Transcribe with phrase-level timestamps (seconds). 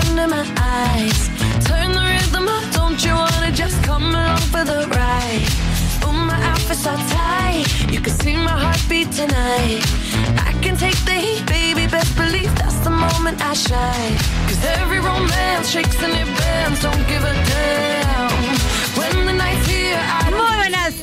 [0.00, 1.20] Under my eyes.
[1.68, 5.46] Turn the rhythm up, don't you wanna just come along for the ride?
[6.04, 9.82] Oh, my outfit's tight, you can see my heartbeat tonight.
[10.48, 14.16] I can take the heat, baby, best believe that's the moment I shine.
[14.48, 18.30] Cause every romance shakes and it bends, don't give a damn.
[18.98, 19.84] When the night's here,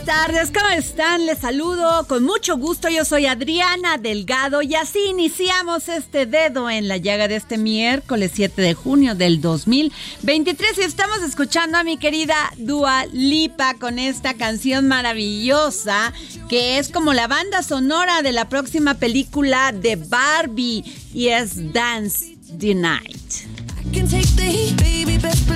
[0.06, 1.26] tardes, ¿cómo están?
[1.26, 2.90] Les saludo con mucho gusto.
[2.90, 8.32] Yo soy Adriana Delgado y así iniciamos este dedo en la llaga de este miércoles
[8.34, 14.34] 7 de junio del 2023 y estamos escuchando a mi querida Dua Lipa con esta
[14.34, 16.14] canción maravillosa
[16.50, 20.84] que es como la banda sonora de la próxima película de Barbie
[21.14, 23.46] y es Dance the Night.
[23.80, 25.48] I can take the heat, baby, best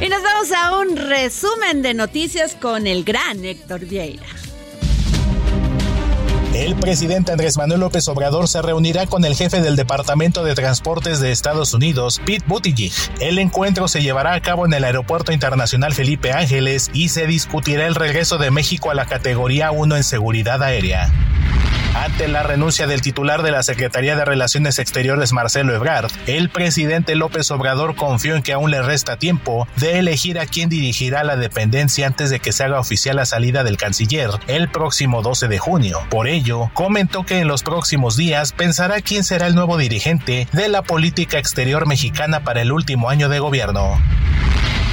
[0.00, 4.26] Y nos vamos a un resumen de noticias con el gran Héctor Vieira.
[6.54, 11.20] El presidente Andrés Manuel López Obrador se reunirá con el jefe del Departamento de Transportes
[11.20, 12.92] de Estados Unidos, Pete Buttigieg.
[13.20, 17.86] El encuentro se llevará a cabo en el Aeropuerto Internacional Felipe Ángeles y se discutirá
[17.86, 21.12] el regreso de México a la categoría 1 en seguridad aérea.
[21.94, 27.16] Ante la renuncia del titular de la Secretaría de Relaciones Exteriores, Marcelo Ebrard, el presidente
[27.16, 31.36] López Obrador confió en que aún le resta tiempo de elegir a quién dirigirá la
[31.36, 35.58] dependencia antes de que se haga oficial la salida del canciller el próximo 12 de
[35.58, 35.98] junio.
[36.10, 36.39] Por ello,
[36.74, 41.38] comentó que en los próximos días pensará quién será el nuevo dirigente de la política
[41.38, 43.98] exterior mexicana para el último año de gobierno.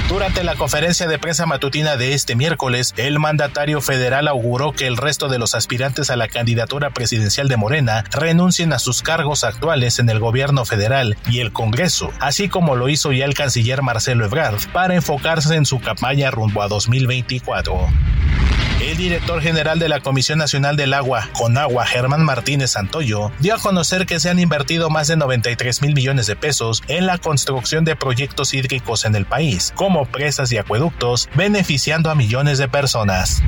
[0.08, 4.96] Durante la conferencia de prensa matutina de este miércoles, el mandatario federal auguró que el
[4.96, 9.98] resto de los aspirantes a la candidatura presidencial de Morena renuncien a sus cargos actuales
[9.98, 14.24] en el gobierno federal y el Congreso, así como lo hizo ya el canciller Marcelo
[14.24, 17.88] Ebrard, para enfocarse en su campaña rumbo a 2024.
[18.80, 23.58] El director general de la Comisión Nacional del Agua, Conagua, Germán Martínez Santoyo, dio a
[23.58, 27.84] conocer que se han invertido más de 93 mil millones de pesos en la construcción
[27.84, 33.42] de proyectos hídricos en el país, como presas y acueductos, beneficiando a millones de personas.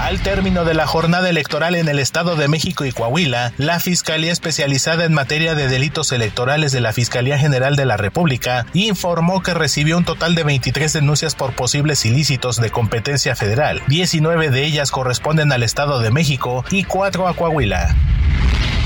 [0.00, 4.32] Al término de la jornada electoral en el Estado de México y Coahuila, la Fiscalía
[4.32, 9.52] Especializada en Materia de Delitos Electorales de la Fiscalía General de la República informó que
[9.52, 13.82] recibió un total de 23 denuncias por posibles ilícitos de competencia federal.
[13.88, 17.94] 19 de ellas corresponden al Estado de México y 4 a Coahuila.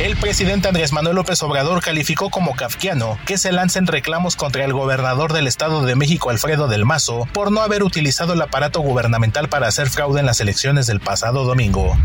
[0.01, 4.73] El presidente Andrés Manuel López Obrador calificó como kafkiano que se lancen reclamos contra el
[4.73, 9.49] gobernador del Estado de México, Alfredo del Mazo, por no haber utilizado el aparato gubernamental
[9.49, 11.97] para hacer fraude en las elecciones del pasado domingo.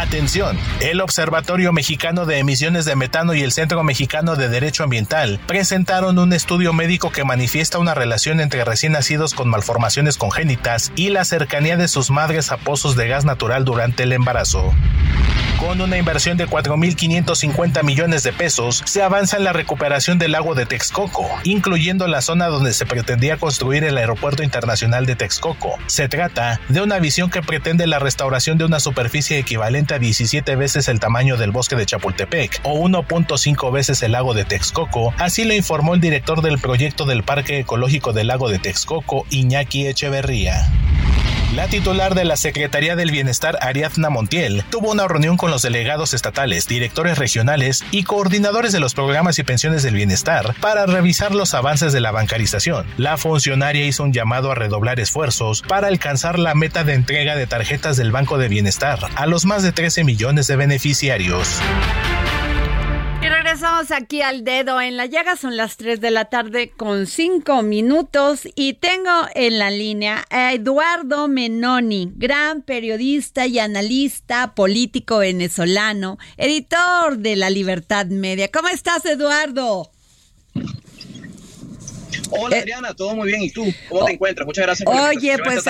[0.00, 5.38] Atención, el Observatorio Mexicano de Emisiones de Metano y el Centro Mexicano de Derecho Ambiental
[5.46, 11.10] presentaron un estudio médico que manifiesta una relación entre recién nacidos con malformaciones congénitas y
[11.10, 14.72] la cercanía de sus madres a pozos de gas natural durante el embarazo.
[15.60, 20.54] Con una inversión de 4.550 millones de pesos, se avanza en la recuperación del lago
[20.54, 25.76] de Texcoco, incluyendo la zona donde se pretendía construir el Aeropuerto Internacional de Texcoco.
[25.86, 30.56] Se trata de una visión que pretende la restauración de una superficie equivalente a 17
[30.56, 35.44] veces el tamaño del bosque de Chapultepec o 1.5 veces el lago de Texcoco, así
[35.44, 40.68] lo informó el director del proyecto del Parque Ecológico del Lago de Texcoco, Iñaki Echeverría.
[41.54, 46.14] La titular de la Secretaría del Bienestar, Ariadna Montiel, tuvo una reunión con los delegados
[46.14, 51.52] estatales, directores regionales y coordinadores de los programas y pensiones del bienestar para revisar los
[51.54, 52.86] avances de la bancarización.
[52.98, 57.48] La funcionaria hizo un llamado a redoblar esfuerzos para alcanzar la meta de entrega de
[57.48, 61.60] tarjetas del Banco de Bienestar a los más de 13 millones de beneficiarios.
[63.50, 67.62] Regresamos aquí al dedo en la llaga, son las 3 de la tarde con 5
[67.62, 76.16] minutos y tengo en la línea a Eduardo Menoni, gran periodista y analista político venezolano,
[76.36, 78.52] editor de La Libertad Media.
[78.52, 79.90] ¿Cómo estás, Eduardo?
[82.30, 83.42] Hola Adriana, todo muy bien.
[83.42, 83.64] ¿Y tú?
[83.88, 84.46] ¿Cómo te encuentras?
[84.46, 85.64] Muchas gracias por Oye, pues.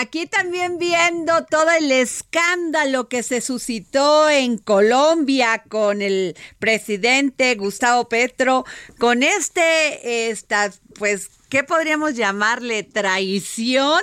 [0.00, 8.08] Aquí también viendo todo el escándalo que se suscitó en Colombia con el presidente Gustavo
[8.08, 8.64] Petro,
[8.98, 12.84] con este, esta, pues, ¿qué podríamos llamarle?
[12.84, 14.00] Traición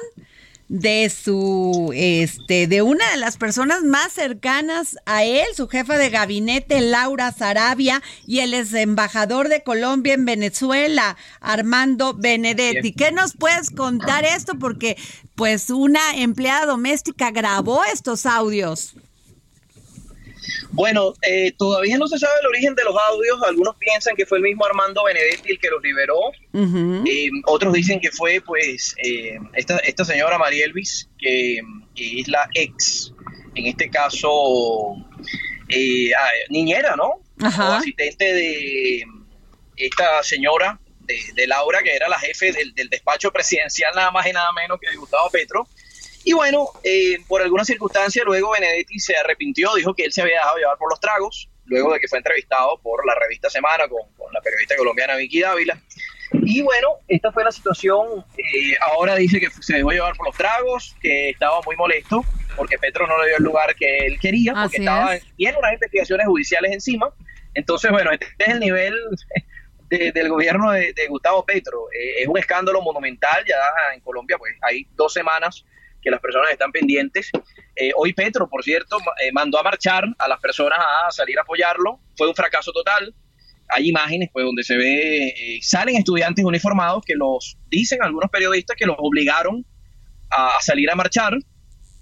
[0.69, 6.11] de su, este, de una de las personas más cercanas a él, su jefa de
[6.11, 12.93] gabinete, Laura Sarabia, y el ex embajador de Colombia en Venezuela, Armando Benedetti.
[12.93, 14.59] ¿Qué nos puedes contar esto?
[14.59, 14.95] Porque,
[15.39, 18.93] pues, una empleada doméstica grabó estos audios.
[20.71, 23.41] Bueno, eh, todavía no se sabe el origen de los audios.
[23.47, 26.19] Algunos piensan que fue el mismo Armando Benedetti el que los liberó.
[27.07, 31.61] Eh, otros dicen que fue, pues, eh, esta, esta señora María Elvis, que,
[31.95, 33.13] que es la ex,
[33.55, 34.97] en este caso,
[35.69, 37.13] eh, ah, niñera, ¿no?
[37.41, 37.69] Ajá.
[37.69, 39.05] O asistente de
[39.77, 44.25] esta señora, de, de Laura, que era la jefe del, del despacho presidencial, nada más
[44.27, 45.67] y nada menos que de Gustavo Petro.
[46.23, 50.35] Y bueno, eh, por alguna circunstancia, luego Benedetti se arrepintió, dijo que él se había
[50.35, 54.01] dejado llevar por los tragos, luego de que fue entrevistado por la revista Semana con,
[54.17, 55.81] con la periodista colombiana Vicky Dávila.
[56.43, 58.23] Y bueno, esta fue la situación.
[58.37, 62.23] eh, ahora dice que se dejó llevar por los tragos, que estaba muy molesto
[62.55, 65.23] porque Petro no le dio el lugar que él quería, porque Así estaba, es.
[65.37, 67.09] tiene unas investigaciones judiciales encima.
[67.53, 68.93] Entonces, bueno, este es el nivel
[69.89, 71.87] de- del gobierno de, de Gustavo Petro.
[71.91, 73.55] Eh, es un escándalo monumental, ya
[73.93, 75.65] en Colombia pues hay dos semanas
[76.01, 77.29] que las personas están pendientes.
[77.75, 81.41] Eh, hoy Petro, por cierto, eh, mandó a marchar a las personas a salir a
[81.41, 81.99] apoyarlo.
[82.17, 83.13] Fue un fracaso total.
[83.67, 88.85] Hay imágenes pues donde se ve, salen estudiantes uniformados que los, dicen algunos periodistas que
[88.85, 89.65] los obligaron
[90.31, 91.33] a, a salir a marchar.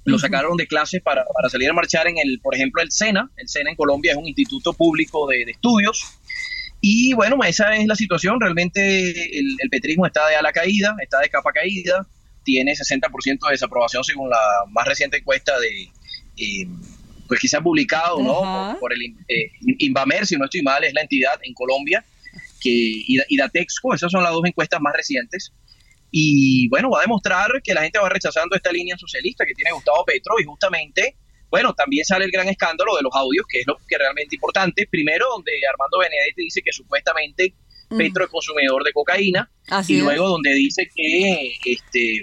[0.05, 3.29] Los sacaron de clases para, para salir a marchar en el, por ejemplo, el SENA.
[3.35, 6.16] El SENA en Colombia es un instituto público de, de estudios.
[6.81, 8.39] Y bueno, esa es la situación.
[8.39, 12.07] Realmente el, el petrismo está de ala caída, está de capa caída,
[12.43, 13.11] tiene 60%
[13.45, 14.39] de desaprobación según la
[14.69, 15.89] más reciente encuesta de,
[16.37, 16.67] eh,
[17.27, 18.71] pues quizá publicado, ¿no?
[18.71, 22.05] Por, por el eh, Invamer, si no estoy mal, es la entidad en Colombia,
[22.61, 25.51] que, y, y Datexco, esas son las dos encuestas más recientes.
[26.09, 29.71] Y bueno, va a demostrar que la gente va rechazando esta línea socialista que tiene
[29.71, 31.15] Gustavo Petro y justamente,
[31.49, 34.35] bueno, también sale el gran escándalo de los audios, que es lo que es realmente
[34.35, 34.87] importante.
[34.89, 37.53] Primero, donde Armando Benedetti dice que supuestamente
[37.89, 37.97] Mm.
[37.97, 40.03] Petro es consumidor de cocaína Así y es.
[40.03, 42.19] luego donde dice que este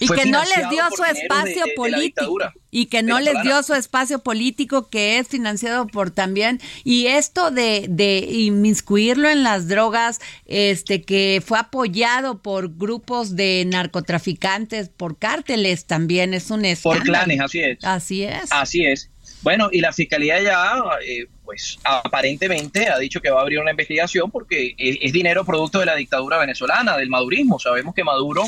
[0.00, 2.38] Y que no les dio su espacio de- de la político.
[2.72, 6.60] y que no les dio su espacio político que es financiado por también.
[6.82, 13.64] Y esto de, de inmiscuirlo en las drogas, este que fue apoyado por grupos de
[13.68, 17.78] narcotraficantes, por cárteles también, es un por clanes, así es.
[17.84, 18.50] Así es.
[18.50, 19.10] Así es.
[19.42, 20.74] Bueno, y la fiscalía ya,
[21.06, 25.44] eh, pues aparentemente ha dicho que va a abrir una investigación porque es, es dinero
[25.44, 27.58] producto de la dictadura venezolana, del madurismo.
[27.60, 28.44] Sabemos que Maduro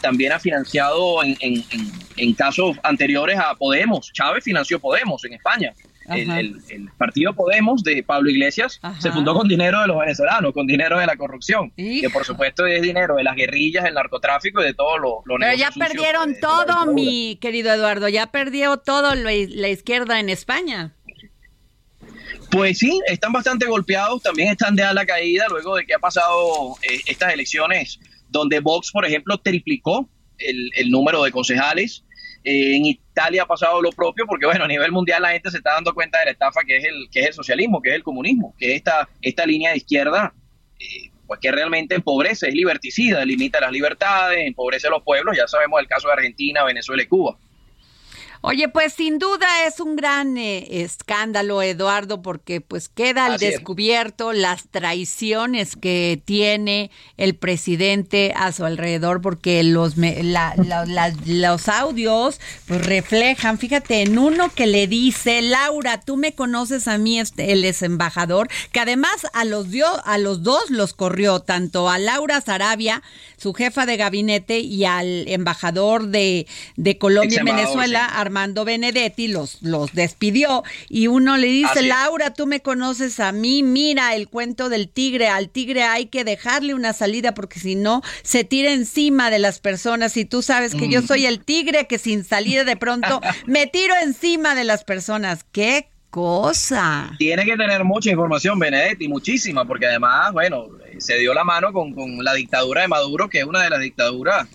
[0.00, 1.64] también ha financiado en, en-
[2.16, 4.10] en- casos anteriores a Podemos.
[4.12, 5.72] Chávez financió Podemos en España.
[6.08, 9.00] El, el- el partido Podemos de Pablo Iglesias Ajá.
[9.00, 12.00] se fundó con dinero de los venezolanos, con dinero de la corrupción, Hijo.
[12.08, 15.36] que por supuesto es dinero de las guerrillas, del narcotráfico y de todo lo, lo
[15.38, 20.18] Pero ya perdieron de- la todo, mi querido Eduardo, ya perdió todo la, la izquierda
[20.18, 20.94] en España.
[22.50, 26.74] Pues sí, están bastante golpeados, también están de ala caída luego de que ha pasado
[26.82, 28.00] eh, estas elecciones
[28.30, 30.08] donde Vox, por ejemplo, triplicó
[30.38, 32.04] el, el número de concejales.
[32.42, 35.58] Eh, en Italia ha pasado lo propio porque, bueno, a nivel mundial la gente se
[35.58, 37.96] está dando cuenta de la estafa que es el, que es el socialismo, que es
[37.96, 40.32] el comunismo, que es esta, esta línea de izquierda,
[40.78, 45.36] eh, pues que realmente empobrece, es liberticida, limita las libertades, empobrece a los pueblos.
[45.36, 47.36] Ya sabemos el caso de Argentina, Venezuela y Cuba.
[48.42, 54.32] Oye, pues sin duda es un gran eh, escándalo, Eduardo, porque pues queda al descubierto
[54.32, 61.12] las traiciones que tiene el presidente a su alrededor, porque los me- la- la- la-
[61.26, 66.96] los audios pues reflejan, fíjate, en uno que le dice, Laura, tú me conoces a
[66.96, 71.40] mí, este, el ex embajador, que además a los dio, a los dos los corrió,
[71.40, 73.02] tanto a Laura Sarabia,
[73.36, 78.29] su jefa de gabinete, y al embajador de, de Colombia en Ex-embajador, Venezuela, sí.
[78.30, 80.62] Armando Benedetti, los, los despidió.
[80.88, 81.82] Y uno le dice.
[81.82, 86.22] Laura, tú me conoces a mí, mira el cuento del tigre, al tigre hay que
[86.22, 90.74] dejarle una salida porque si no se tira encima de las personas y tú sabes
[90.76, 90.90] que Mm.
[90.90, 95.44] yo soy el tigre que sin salida de pronto me tiro encima de las personas.
[95.50, 97.10] ¡Qué cosa!
[97.18, 100.66] Tiene que tener mucha información, Benedetti, muchísima, porque además, bueno,
[100.98, 103.80] se dio la mano con, con la dictadura de Maduro, que es una de las
[103.80, 104.46] dictaduras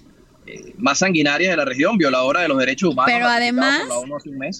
[0.77, 3.11] más sanguinarias de la región, violadora de los derechos humanos.
[3.13, 3.81] Pero además.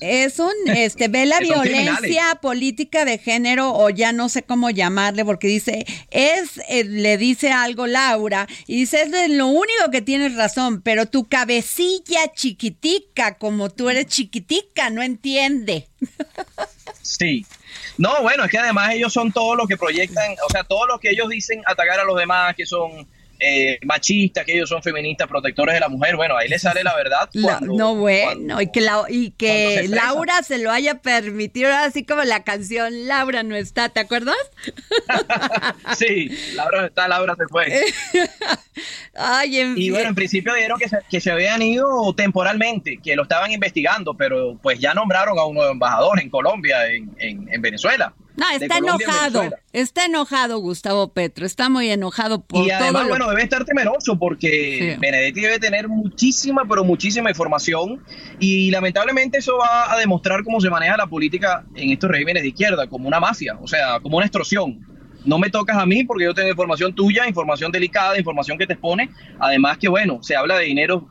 [0.02, 5.26] Es un, este, ve la violencia política de género o ya no sé cómo llamarle
[5.26, 10.36] porque dice, es, eh, le dice algo Laura y dice, es lo único que tienes
[10.36, 15.88] razón, pero tu cabecilla chiquitica, como tú eres chiquitica, no entiende.
[17.02, 17.46] Sí.
[17.98, 21.00] No, bueno, es que además ellos son todos los que proyectan, o sea, todos los
[21.00, 23.08] que ellos dicen atacar a los demás, que son
[23.48, 26.96] eh, machistas, que ellos son feministas, protectores de la mujer, bueno, ahí les sale la
[26.96, 27.30] verdad.
[27.34, 28.26] La- no, bueno,
[28.56, 29.88] cuando- y que, la- y se que.
[29.90, 34.36] Laura se lo haya permitido, así como la canción Laura no está, ¿te acuerdas?
[35.98, 37.66] sí, Laura está, Laura se fue.
[39.16, 43.16] Ay, en Y bueno, en principio dijeron que se, que se habían ido temporalmente, que
[43.16, 47.48] lo estaban investigando, pero pues ya nombraron a un nuevo embajador en Colombia, en, en,
[47.52, 48.14] en Venezuela.
[48.38, 49.64] No, está Colombia enojado, Venezuela.
[49.74, 53.64] está enojado Gustavo Petro, está muy enojado por Y además, todo lo bueno, debe estar
[53.66, 55.00] temeroso porque Sí.
[55.00, 58.04] Benedetti debe tener muchísima, pero muchísima información
[58.40, 62.50] y lamentablemente eso va a demostrar cómo se maneja la política en estos regímenes de
[62.50, 64.80] izquierda, como una mafia, o sea, como una extorsión.
[65.24, 68.74] No me tocas a mí porque yo tengo información tuya, información delicada, información que te
[68.74, 69.10] expone.
[69.40, 71.10] Además que, bueno, se habla de dinero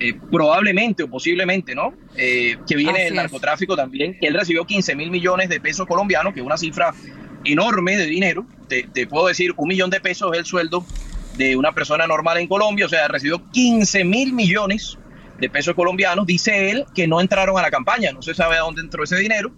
[0.00, 1.94] eh, probablemente o posiblemente, ¿no?
[2.16, 3.12] Eh, que viene Así es.
[3.14, 6.92] narcotráfico también, que él recibió 15 mil millones de pesos colombianos, que es una cifra
[7.44, 8.46] enorme de dinero.
[8.68, 10.84] Te, te puedo decir, un millón de pesos es el sueldo
[11.36, 14.98] de una persona normal en Colombia, o sea, recibió 15 mil millones
[15.38, 16.26] de pesos colombianos.
[16.26, 19.16] Dice él que no entraron a la campaña, no se sabe a dónde entró ese
[19.16, 19.50] dinero.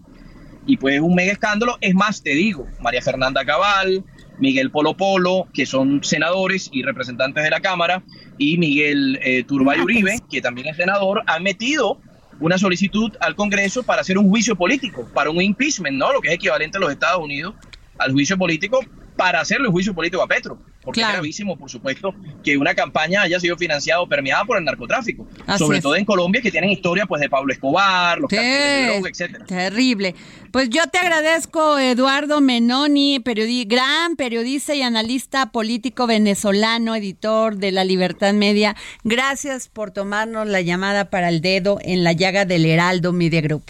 [0.66, 1.76] Y pues es un mega escándalo.
[1.80, 4.02] Es más, te digo, María Fernanda Cabal,
[4.38, 8.02] Miguel Polo Polo, que son senadores y representantes de la Cámara,
[8.38, 12.00] y Miguel eh, Turbay Uribe, que también es senador, han metido
[12.40, 16.12] una solicitud al Congreso para hacer un juicio político, para un impeachment, ¿no?
[16.12, 17.54] Lo que es equivalente a los Estados Unidos
[17.98, 18.80] al juicio político,
[19.16, 20.58] para hacerle juicio político a Petro.
[20.82, 21.12] Porque Claro.
[21.14, 25.26] es gravísimo, por supuesto, que una campaña haya sido financiada o permeada por el narcotráfico.
[25.46, 25.82] Así Sobre es.
[25.82, 29.44] todo en Colombia, que tienen historia pues de Pablo Escobar, los carteles de droga, etcétera.
[29.46, 30.14] Terrible.
[30.50, 37.72] Pues yo te agradezco, Eduardo Menoni, periodi- gran periodista y analista político venezolano, editor de
[37.72, 38.76] La Libertad Media.
[39.04, 43.64] Gracias por tomarnos la llamada para el dedo en la llaga del Heraldo Media Group.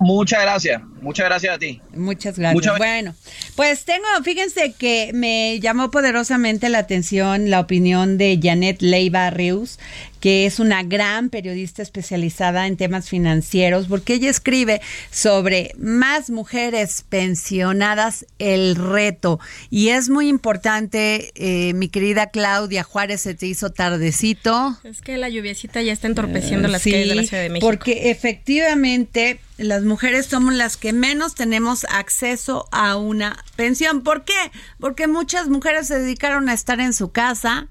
[0.00, 1.80] Muchas gracias, muchas gracias a ti.
[1.92, 2.54] Muchas gracias.
[2.54, 3.14] Muchas- bueno,
[3.56, 9.78] pues tengo, fíjense que me llamó poderosamente la atención la opinión de Janet Leiva Rius,
[10.20, 17.04] que es una gran periodista especializada en temas financieros, porque ella escribe sobre más mujeres
[17.08, 19.40] pensionadas, el reto.
[19.70, 24.78] Y es muy importante, eh, mi querida Claudia Juárez, se te hizo tardecito.
[24.84, 27.66] Es que la lluviecita ya está entorpeciendo las Sí, calles de la Ciudad de México.
[27.66, 34.02] Porque efectivamente las mujeres somos las que menos tenemos acceso a una pensión.
[34.02, 34.52] ¿Por qué?
[34.78, 37.68] Porque muchas mujeres se dedicaron a estar en su casa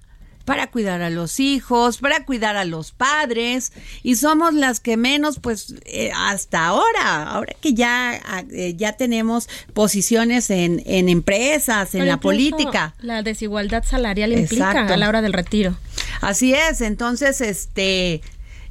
[0.48, 5.40] para cuidar a los hijos, para cuidar a los padres, y somos las que menos,
[5.40, 11.94] pues, eh, hasta ahora, ahora que ya, ah, eh, ya tenemos posiciones en, en empresas,
[11.96, 12.96] en Pero la política.
[13.02, 14.94] La desigualdad salarial implica Exacto.
[14.94, 15.76] a la hora del retiro.
[16.22, 18.22] Así es, entonces este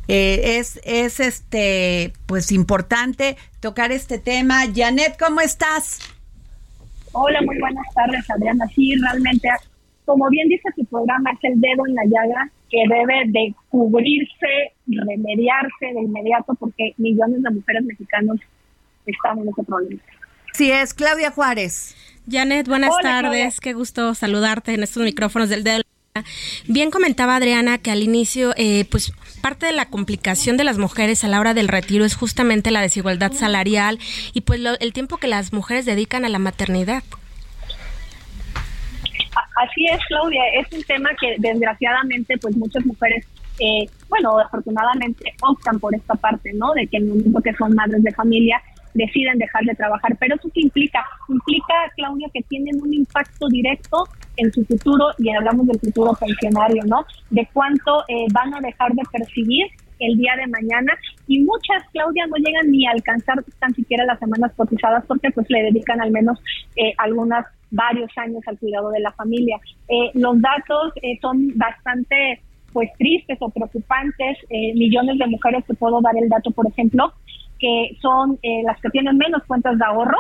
[0.09, 4.63] eh, es, es este pues importante tocar este tema.
[4.75, 5.99] Janet, ¿cómo estás?
[7.13, 8.65] Hola, muy buenas tardes, Adriana.
[8.75, 9.51] Sí, realmente,
[10.07, 14.73] como bien dice tu programa, es el dedo en la llaga que debe de cubrirse,
[14.87, 18.39] remediarse de inmediato porque millones de mujeres mexicanos
[19.07, 20.01] están en ese problema.
[20.55, 21.95] Sí, es Claudia Juárez.
[22.29, 23.31] Janet, buenas Hola, tardes.
[23.31, 23.51] Claudia.
[23.61, 25.83] Qué gusto saludarte en estos micrófonos del dedo.
[26.67, 31.23] Bien comentaba Adriana que al inicio, eh, pues parte de la complicación de las mujeres
[31.25, 33.99] a la hora del retiro es justamente la desigualdad salarial
[34.33, 37.03] y pues lo- el tiempo que las mujeres dedican a la maternidad.
[39.57, 43.27] Así es, Claudia, es un tema que desgraciadamente pues muchas mujeres
[43.59, 46.73] eh, bueno, afortunadamente optan por esta parte, ¿no?
[46.75, 48.61] De que en el momento que son madres de familia
[48.95, 50.17] deciden dejar de trabajar.
[50.19, 51.05] Pero eso qué implica?
[51.29, 54.05] Implica, Claudia, que tienen un impacto directo
[54.37, 57.05] en su futuro, y hablamos del futuro pensionario, ¿no?
[57.31, 59.67] De cuánto eh, van a dejar de percibir
[59.99, 60.93] el día de mañana
[61.27, 65.49] y muchas, Claudia, no llegan ni a alcanzar tan siquiera las semanas cotizadas porque pues
[65.51, 66.39] le dedican al menos
[66.77, 69.59] eh, algunas varios años al cuidado de la familia.
[69.89, 72.41] Eh, los datos eh, son bastante
[72.73, 74.37] pues tristes o preocupantes.
[74.75, 77.11] millones de mujeres, te puedo dar el dato, por ejemplo,
[77.59, 80.19] que son las que tienen menos cuentas de ahorro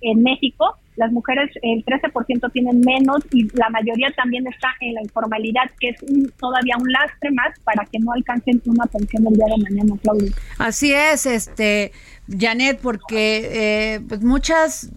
[0.00, 5.02] en México las mujeres el 13% tienen menos y la mayoría también está en la
[5.02, 5.96] informalidad, que es
[6.38, 10.30] todavía un lastre más para que no alcancen una pensión el día de mañana, Claudia.
[10.58, 11.92] Así es, este
[12.28, 14.90] Janet, porque eh, pues muchas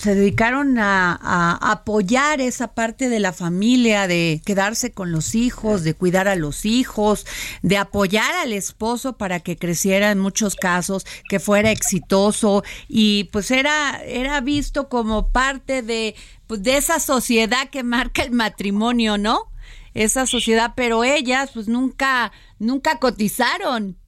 [0.00, 5.92] se dedicaron a, apoyar esa parte de la familia, de quedarse con los hijos, de
[5.92, 7.26] cuidar a los hijos,
[7.60, 13.50] de apoyar al esposo para que creciera en muchos casos, que fuera exitoso y pues
[13.50, 16.14] era, era visto como parte de,
[16.46, 19.52] pues, de esa sociedad que marca el matrimonio, ¿no?
[19.92, 23.99] Esa sociedad, pero ellas pues nunca, nunca cotizaron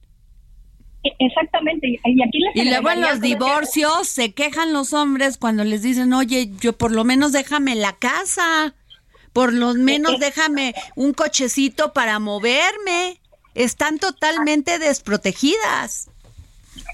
[1.18, 1.88] exactamente.
[2.04, 6.50] Y, aquí y luego en los divorcios se quejan los hombres cuando les dicen, oye,
[6.60, 8.74] yo por lo menos déjame la casa,
[9.32, 13.18] por lo menos déjame un cochecito para moverme.
[13.54, 16.08] Están totalmente desprotegidas.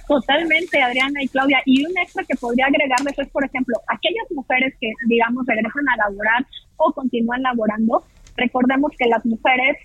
[0.08, 1.60] Totalmente, Adriana y Claudia.
[1.66, 6.08] Y un extra que podría agregarles es, por ejemplo, aquellas mujeres que, digamos, regresan a
[6.08, 6.46] laborar
[6.76, 8.04] o continúan laborando.
[8.36, 9.76] Recordemos que las mujeres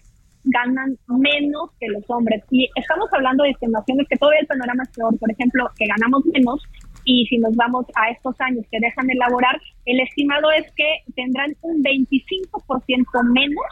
[0.44, 2.44] ganan menos que los hombres.
[2.52, 5.18] Y estamos hablando de estimaciones que todavía el panorama es peor.
[5.18, 6.62] Por ejemplo, que ganamos menos
[7.06, 11.04] y si nos vamos a estos años que dejan de laborar, el estimado es que
[11.16, 13.66] tendrán un 25% menos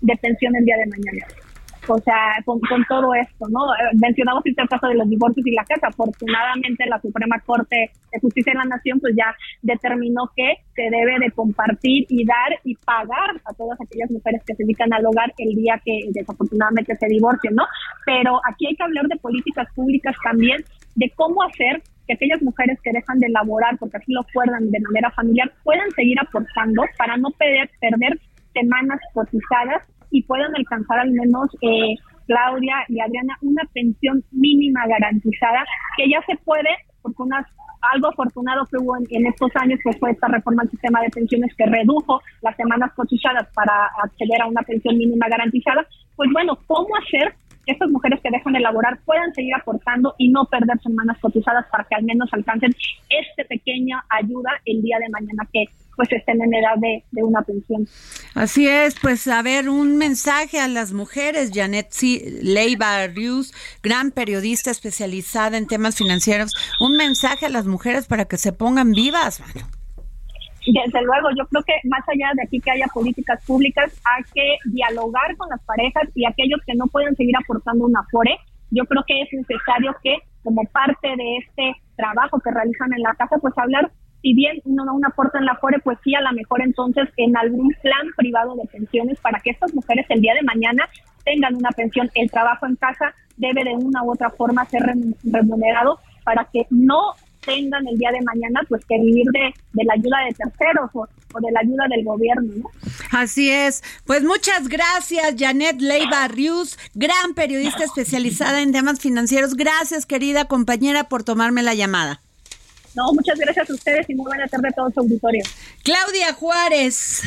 [0.00, 1.51] de pensión el día de mañana
[1.88, 3.72] o sea, con, todo esto, ¿no?
[3.74, 5.88] Eh, mencionamos este caso de los divorcios y la casa.
[5.88, 11.18] Afortunadamente, la Suprema Corte de Justicia de la Nación, pues ya determinó que se debe
[11.18, 15.32] de compartir y dar y pagar a todas aquellas mujeres que se dedican al hogar
[15.38, 17.64] el día que desafortunadamente se divorcien, ¿no?
[18.06, 22.78] Pero aquí hay que hablar de políticas públicas también, de cómo hacer que aquellas mujeres
[22.82, 27.16] que dejan de laborar, porque así lo acuerdan de manera familiar, puedan seguir aportando para
[27.16, 28.18] no perder
[28.52, 35.64] semanas cotizadas y puedan alcanzar al menos eh, Claudia y Adriana una pensión mínima garantizada
[35.96, 36.70] que ya se puede
[37.02, 37.46] porque unas
[37.94, 41.52] algo afortunado que hubo en, estos años pues fue esta reforma al sistema de pensiones
[41.56, 45.84] que redujo las semanas cotizadas para acceder a una pensión mínima garantizada
[46.14, 47.34] pues bueno cómo hacer
[47.66, 51.66] que estas mujeres que dejan de laborar puedan seguir aportando y no perder semanas cotizadas
[51.70, 52.72] para que al menos alcancen
[53.08, 55.64] esta pequeña ayuda el día de mañana que
[56.02, 57.86] pues estén en edad de, una pensión.
[58.34, 61.92] Así es, pues a ver, un mensaje a las mujeres, Janet
[62.42, 68.36] Leiva Rius, gran periodista especializada en temas financieros, un mensaje a las mujeres para que
[68.36, 69.40] se pongan vivas,
[70.66, 74.56] Desde luego, yo creo que más allá de aquí que haya políticas públicas, hay que
[74.72, 78.36] dialogar con las parejas y aquellos que no pueden seguir aportando una FORE.
[78.72, 83.14] Yo creo que es necesario que, como parte de este trabajo que realizan en la
[83.14, 86.32] casa, pues hablar si bien no un aporte en la FORE, pues sí, a lo
[86.32, 90.42] mejor entonces en algún plan privado de pensiones para que estas mujeres el día de
[90.42, 90.88] mañana
[91.24, 92.08] tengan una pensión.
[92.14, 94.82] El trabajo en casa debe de una u otra forma ser
[95.24, 99.52] remunerado para que no tengan el día de mañana pues que vivir de,
[99.84, 101.06] la ayuda de terceros o,
[101.40, 102.70] de la ayuda del gobierno.
[103.10, 103.82] Así es.
[104.06, 109.54] Pues muchas gracias, Janet Leiva Rius, gran periodista especializada en temas financieros.
[109.56, 112.20] Gracias, querida compañera, por tomarme la llamada.
[112.94, 115.44] No, muchas gracias a ustedes y muy buena tarde a todo su auditorio.
[115.82, 117.22] Claudia Juárez.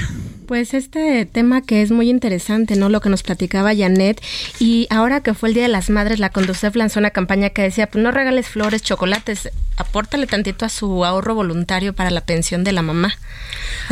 [0.48, 2.90] Pues este tema que es muy interesante, ¿no?
[2.90, 4.22] Lo que nos platicaba Janet.
[4.60, 7.64] Y ahora que fue el Día de las Madres, la Conducef lanzó una campaña que
[7.64, 12.64] decía, pues no regales flores, chocolates, apórtale tantito a su ahorro voluntario para la pensión
[12.64, 13.18] de la mamá.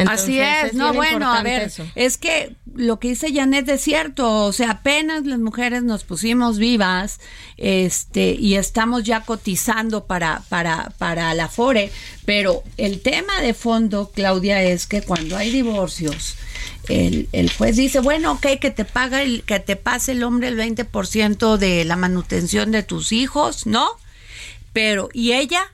[0.07, 4.53] Así es, no, bueno, a ver, es que lo que dice Janet es cierto, o
[4.53, 7.19] sea, apenas las mujeres nos pusimos vivas,
[7.57, 11.91] este, y estamos ya cotizando para, para, para la FORE,
[12.25, 16.35] pero el tema de fondo, Claudia, es que cuando hay divorcios,
[16.89, 20.47] el, el juez dice, bueno, ok, que te paga el, que te pase el hombre
[20.49, 23.89] el 20% de la manutención de tus hijos, ¿no?
[24.73, 25.71] Pero, ¿y ella?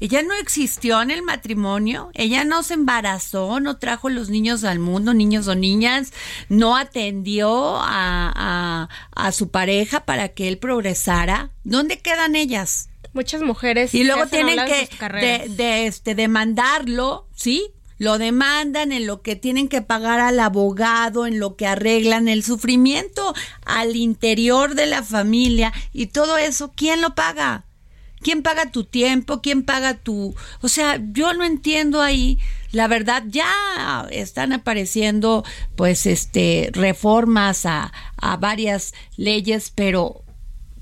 [0.00, 4.78] Ella no existió en el matrimonio, ella no se embarazó, no trajo los niños al
[4.78, 6.14] mundo, niños o niñas,
[6.48, 11.50] no atendió a, a, su pareja para que él progresara.
[11.64, 12.88] ¿Dónde quedan ellas?
[13.12, 13.94] Muchas mujeres.
[13.94, 14.88] Y luego tienen que
[15.48, 17.70] de, este, demandarlo, ¿sí?
[18.00, 22.42] Lo demandan, en lo que tienen que pagar al abogado, en lo que arreglan el
[22.42, 23.34] sufrimiento
[23.66, 27.66] al interior de la familia y todo eso, ¿quién lo paga?
[28.22, 29.42] ¿Quién paga tu tiempo?
[29.42, 30.34] ¿Quién paga tu...
[30.62, 32.38] O sea, yo no entiendo ahí.
[32.72, 35.44] La verdad, ya están apareciendo
[35.76, 40.24] pues este reformas a, a varias leyes, pero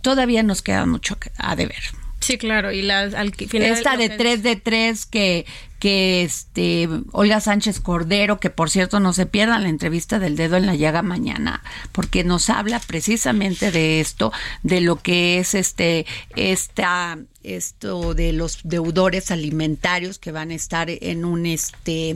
[0.02, 1.83] todavía nos queda mucho a deber.
[2.20, 5.46] Sí, claro, y la, al final Esta de 3 de 3 que,
[5.78, 10.56] que este Olga Sánchez Cordero, que por cierto no se pierdan la entrevista del dedo
[10.56, 11.62] en la llaga mañana,
[11.92, 18.58] porque nos habla precisamente de esto, de lo que es este esta esto de los
[18.64, 22.14] deudores alimentarios que van a estar en un este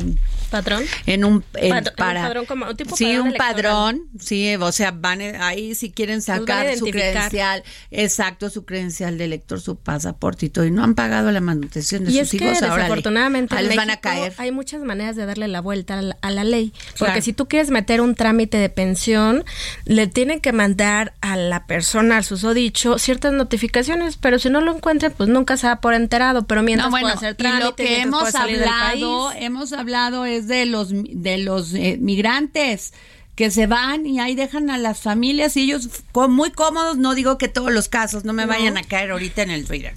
[0.51, 4.55] patrón en un en Pat- para un padrón como- tipo sí padrón un padrón sí
[4.57, 9.61] o sea van a- ahí si quieren sacar su credencial exacto su credencial de elector
[9.61, 12.37] su pasaporte y todo y no han pagado la manutención de y sus es que
[12.44, 15.99] hijos ahora desafortunadamente en les van a caer hay muchas maneras de darle la vuelta
[15.99, 17.23] a la, a la ley porque Claro.
[17.23, 19.45] si tú quieres meter un trámite de pensión
[19.85, 24.75] le tienen que mandar a la persona al susodicho ciertas notificaciones pero si no lo
[24.75, 27.75] encuentran pues nunca se va por enterado pero mientras no, bueno, puede hacer y lo
[27.77, 32.93] que hemos hablado, hemos hablado es de los de los eh, migrantes
[33.35, 35.88] que se van y ahí dejan a las familias y ellos
[36.29, 39.51] muy cómodos, no digo que todos los casos, no me vayan a caer ahorita en
[39.51, 39.95] el Twitter,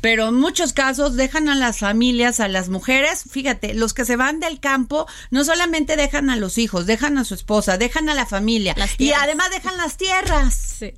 [0.00, 4.16] pero en muchos casos dejan a las familias, a las mujeres, fíjate, los que se
[4.16, 8.14] van del campo no solamente dejan a los hijos, dejan a su esposa, dejan a
[8.14, 10.54] la familia y además dejan las tierras.
[10.78, 10.94] Sí.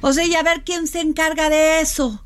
[0.00, 2.24] O sea, y a ver quién se encarga de eso.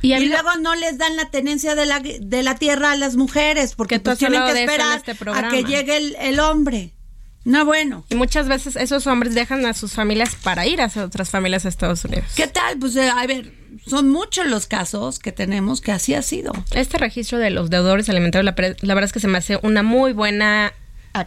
[0.00, 3.74] y, luego no les dan la tenencia de la, de la tierra a las mujeres,
[3.74, 6.94] porque pues tienen que esperar este a que llegue el, el hombre.
[7.44, 8.04] No, bueno.
[8.08, 11.68] y muchas veces esos hombres dejan a sus familias para ir hacia otras familias a
[11.68, 12.78] Estados Unidos ¿Qué tal?
[12.78, 13.52] Pues eh, a ver,
[13.86, 16.52] son muchos los casos que tenemos que así ha sido.
[16.72, 19.82] este registro de los deudores alimentarios la, la verdad es que se me hace una
[19.82, 20.72] muy buena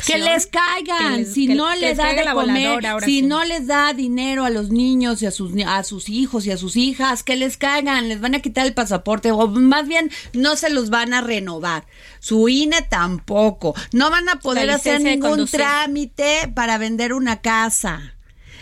[0.06, 3.20] Que les caigan, Que les- si que- no que les da de comer, ahora si
[3.20, 3.22] sí.
[3.22, 6.58] no les da dinero a los niños y a sus a sus hijos y a
[6.58, 10.56] sus hijas, que les caigan, les van a quitar el pasaporte o más bien no
[10.56, 11.86] se los van a renovar.
[12.20, 13.76] Su INE tampoco.
[13.92, 18.14] No van a poder hacer ningún trámite para vender una casa.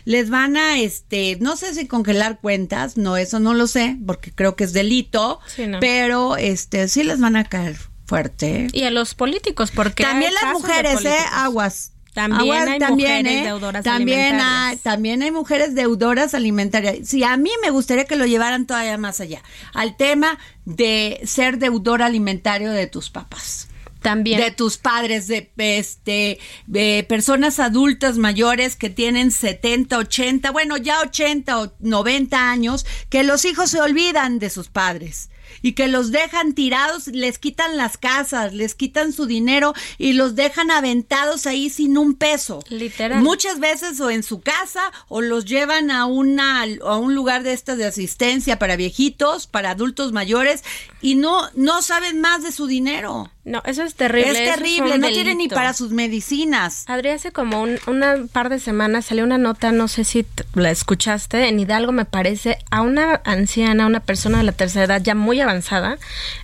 [0.06, 4.34] Les van a, este, no sé si congelar cuentas, no, eso no lo sé, porque
[4.34, 5.80] creo que es delito, Sí, no.
[5.80, 8.68] pero, este, sí les van a caer fuerte.
[8.72, 11.18] y a los políticos porque También hay las mujeres, ¿eh?
[11.32, 11.92] Aguas.
[12.14, 13.46] También Aguas, hay también, mujeres ¿eh?
[13.46, 14.82] deudoras también hay, alimentarias.
[14.82, 17.08] también hay mujeres deudoras alimentarias.
[17.08, 19.42] Sí, a mí me gustaría que lo llevaran todavía más allá.
[19.74, 23.68] Al tema de ser deudor alimentario de tus papás.
[24.00, 30.78] también De tus padres, de este, de personas adultas mayores que tienen 70, 80, bueno,
[30.78, 35.30] ya 80 o 90 años, que los hijos se olvidan de sus padres
[35.62, 40.36] y que los dejan tirados, les quitan las casas, les quitan su dinero y los
[40.36, 42.60] dejan aventados ahí sin un peso.
[42.70, 43.22] Literal.
[43.22, 47.54] Muchas veces o en su casa o los llevan a una a un lugar de
[47.54, 50.64] estas de asistencia para viejitos, para adultos mayores
[51.02, 53.30] y no no saben más de su dinero.
[53.46, 56.86] No eso es terrible Es terrible, no tienen ni para sus medicinas.
[56.88, 60.72] Adri, hace como un una par de semanas salió una nota, no sé si la
[60.72, 65.16] escuchaste, en Hidalgo me parece, a una anciana, una persona de la tercera edad ya
[65.16, 65.98] muy avanzada,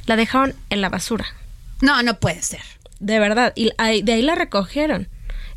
[0.05, 1.25] la dejaron en la basura.
[1.81, 2.63] No, no puede ser.
[2.99, 5.07] De verdad, y de ahí la recogieron.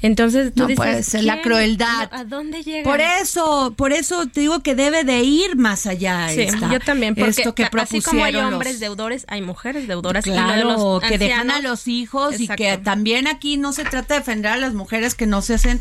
[0.02, 2.08] Entonces tú No dices, puede ser la crueldad.
[2.12, 2.82] ¿A dónde llega?
[2.84, 6.28] Por eso, por eso te digo que debe de ir más allá.
[6.34, 9.86] Sí, esta- yo también, porque esto que así como hay hombres los- deudores, hay mujeres
[9.88, 10.24] deudoras.
[10.24, 14.14] de Claro, los que dejan a los hijos y que también aquí no se trata
[14.14, 15.80] de defender a las mujeres que no se hacen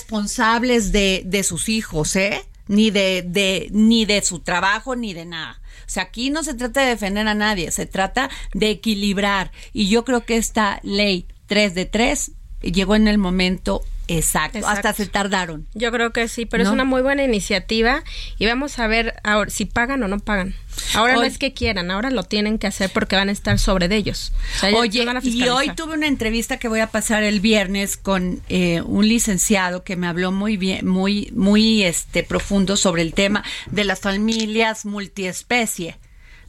[0.00, 2.42] responsables de, de sus hijos, ¿eh?
[2.68, 5.60] Ni de, de, ni de su trabajo, ni de nada.
[5.80, 9.52] O sea, aquí no se trata de defender a nadie, se trata de equilibrar.
[9.72, 14.58] Y yo creo que esta ley 3 de 3 llegó en el momento exacto.
[14.58, 14.68] Exacto.
[14.88, 15.66] Hasta se tardaron.
[15.74, 16.74] Yo creo que sí, pero es ¿No?
[16.74, 18.04] una muy buena iniciativa
[18.38, 20.54] y vamos a ver ahora si pagan o no pagan.
[20.94, 23.58] Ahora no Oye- es que quieran, ahora lo tienen que hacer porque van a estar
[23.58, 24.32] sobre de ellos.
[24.56, 27.24] O sea, ellos Oye, van a y hoy tuve una entrevista que voy a pasar
[27.24, 32.76] el viernes con eh, un licenciado que me habló muy bien, muy, muy este profundo
[32.76, 35.98] sobre el tema de las familias multiespecie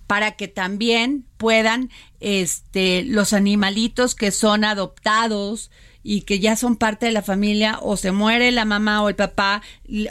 [0.06, 1.90] para que también puedan
[2.20, 5.70] este los animalitos que son adoptados
[6.10, 9.16] y que ya son parte de la familia o se muere la mamá o el
[9.16, 9.62] papá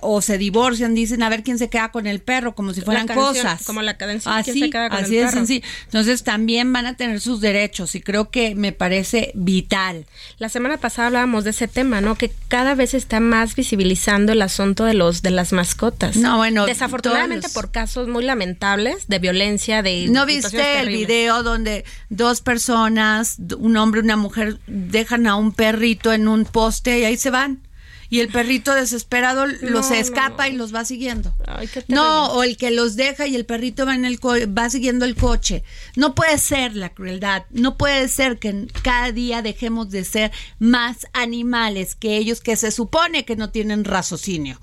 [0.03, 3.07] o se divorcian, dicen a ver quién se queda con el perro, como si fueran
[3.07, 3.65] canción, cosas.
[3.65, 5.39] como la ¿quién Así, se queda con así el perro?
[5.39, 5.67] sencillo.
[5.87, 10.05] Entonces también van a tener sus derechos y creo que me parece vital.
[10.37, 12.15] La semana pasada hablábamos de ese tema, ¿no?
[12.15, 16.17] Que cada vez está más visibilizando el asunto de los de las mascotas.
[16.17, 21.87] No, bueno, desafortunadamente por casos muy lamentables de violencia, de ¿No viste el video donde
[22.11, 25.53] dos personas, un hombre y una mujer, dejan a un
[25.87, 27.63] perrito en un poste y ahí se van?
[28.09, 31.35] Y el perrito desesperado los no, escapa y los va siguiendo.
[31.47, 31.97] Ay, qué terrible.
[31.97, 35.05] no, o el que los deja y el perrito va en el co- va siguiendo
[35.05, 35.65] el coche.
[35.97, 37.45] No puede ser la crueldad.
[37.51, 42.71] No puede ser que cada día dejemos de ser más animales que ellos que se
[42.71, 44.61] supone que no tienen raciocinio.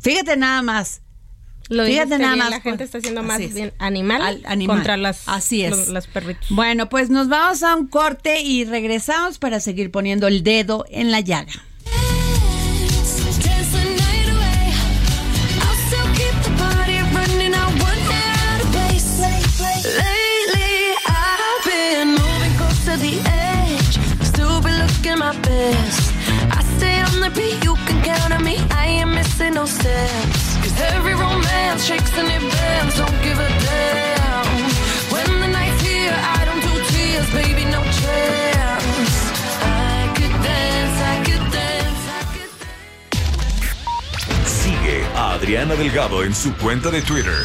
[0.00, 1.02] Fíjate nada más.
[1.68, 2.50] Lo Fíjate nada bien, más.
[2.50, 3.52] La gente está haciendo más es.
[3.54, 4.76] bien animal, Al- animal.
[4.76, 5.70] contra las, Así es.
[5.70, 6.46] los, los perritos.
[6.50, 11.10] Bueno, pues nos vamos a un corte y regresamos para seguir poniendo el dedo en
[11.10, 11.52] la llaga.
[25.28, 28.56] I stay on the beat, you can count on me.
[28.78, 30.35] Ain't missing no steps.
[31.66, 32.96] Romance shakes and it bends.
[32.96, 34.46] Don't give a damn.
[35.10, 39.14] When the night's here, I don't do tears, baby, no chance.
[39.62, 42.52] I could dance, I could dance, I could
[44.30, 44.48] dance.
[44.48, 47.44] Sigue a Adriana Delgado en su cuenta de Twitter.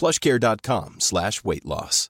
[0.00, 2.08] plushcare.com slash weight loss.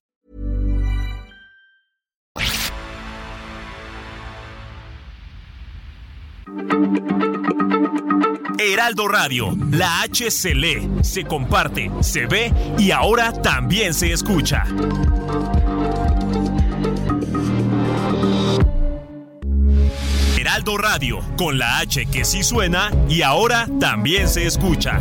[8.58, 14.64] Heraldo Radio, la H se lee, se comparte, se ve y ahora también se escucha.
[20.38, 25.00] Heraldo Radio, con la H que sí suena y ahora también se escucha.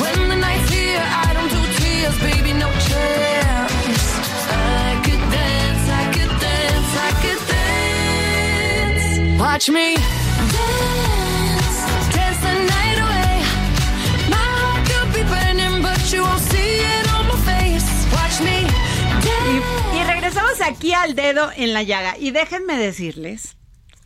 [0.00, 2.52] When the night's here, I don't do tears, baby.
[2.52, 4.06] No chance.
[4.50, 9.40] I could dance, I could dance, I could dance.
[9.40, 9.96] Watch me
[10.54, 11.78] dance,
[12.14, 13.34] dance the night away.
[14.34, 17.88] My heart could be burning, but you won't see it on my face.
[18.12, 18.56] Watch me
[19.24, 19.64] dance.
[19.96, 22.16] Y regresamos aquí al dedo en la llaga.
[22.18, 23.56] Y déjenme decirles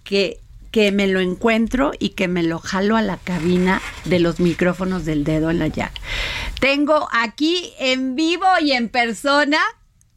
[0.04, 0.40] que,
[0.72, 5.04] que me lo encuentro y que me lo jalo a la cabina de los micrófonos
[5.04, 5.92] del dedo en la llaga.
[6.58, 9.58] Tengo aquí en vivo y en persona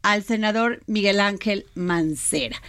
[0.01, 2.61] al senador Miguel Ángel Mancera.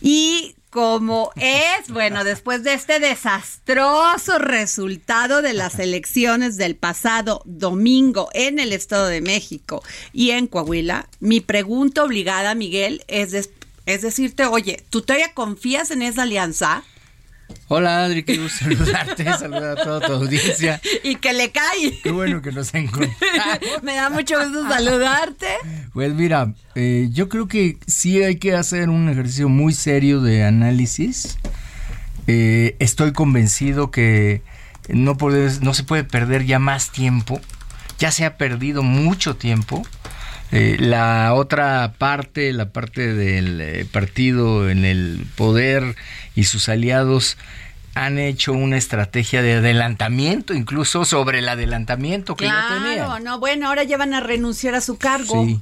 [0.00, 8.28] Y como es, bueno, después de este desastroso resultado de las elecciones del pasado domingo
[8.34, 13.48] en el Estado de México y en Coahuila, mi pregunta obligada, Miguel, es,
[13.86, 16.84] es decirte, oye, ¿tú todavía confías en esa alianza?
[17.68, 20.80] Hola Adri, qué gusto saludarte, saludar a toda tu audiencia.
[21.02, 21.98] Y que le cae.
[22.02, 23.16] Qué bueno que nos encontramos.
[23.82, 25.46] Me da mucho gusto saludarte.
[25.92, 30.44] Pues mira, eh, yo creo que sí hay que hacer un ejercicio muy serio de
[30.44, 31.38] análisis.
[32.28, 34.42] Eh, estoy convencido que
[34.88, 37.40] no, puedes- no se puede perder ya más tiempo.
[37.98, 39.82] Ya se ha perdido mucho tiempo.
[40.52, 45.96] Eh, la otra parte, la parte del partido en el poder
[46.36, 47.36] y sus aliados,
[47.94, 53.06] han hecho una estrategia de adelantamiento, incluso sobre el adelantamiento que ya tenían.
[53.06, 55.44] Claro, no, bueno, ahora ya van a renunciar a su cargo.
[55.44, 55.60] Sí.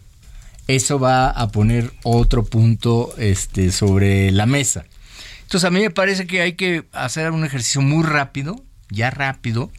[0.66, 4.84] Eso va a poner otro punto este, sobre la mesa.
[5.42, 8.60] Entonces a mí me parece que hay que hacer un ejercicio muy rápido,
[8.90, 9.70] ya rápido,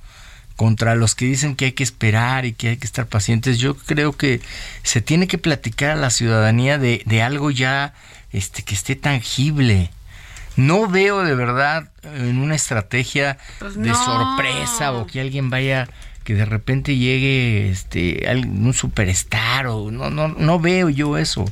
[0.55, 3.57] contra los que dicen que hay que esperar y que hay que estar pacientes.
[3.57, 4.39] Yo creo que
[4.83, 7.93] se tiene que platicar a la ciudadanía de, de algo ya
[8.31, 9.89] este, que esté tangible.
[10.57, 14.05] No veo de verdad en una estrategia Pues de no.
[14.05, 15.87] sorpresa o que alguien vaya
[16.23, 21.45] que de repente llegue este un superstar o no no no veo yo eso.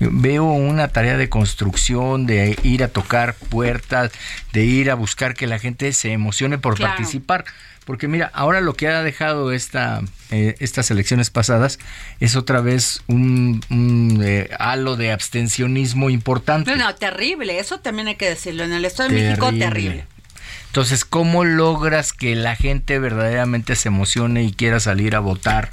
[0.00, 4.10] Veo una tarea de construcción, de ir a tocar puertas,
[4.52, 6.94] de ir a buscar que la gente se emocione por Claro.
[6.94, 7.44] participar.
[7.84, 11.78] Porque mira, ahora lo que ha dejado esta, eh, estas elecciones pasadas
[12.20, 16.70] es otra vez un, un, eh, halo de abstencionismo importante.
[16.70, 18.64] No, no, terrible, eso también hay que decirlo.
[18.64, 20.06] En el Estado de México, terrible.
[20.66, 25.72] Entonces, ¿cómo logras que la gente verdaderamente se emocione y quiera salir a votar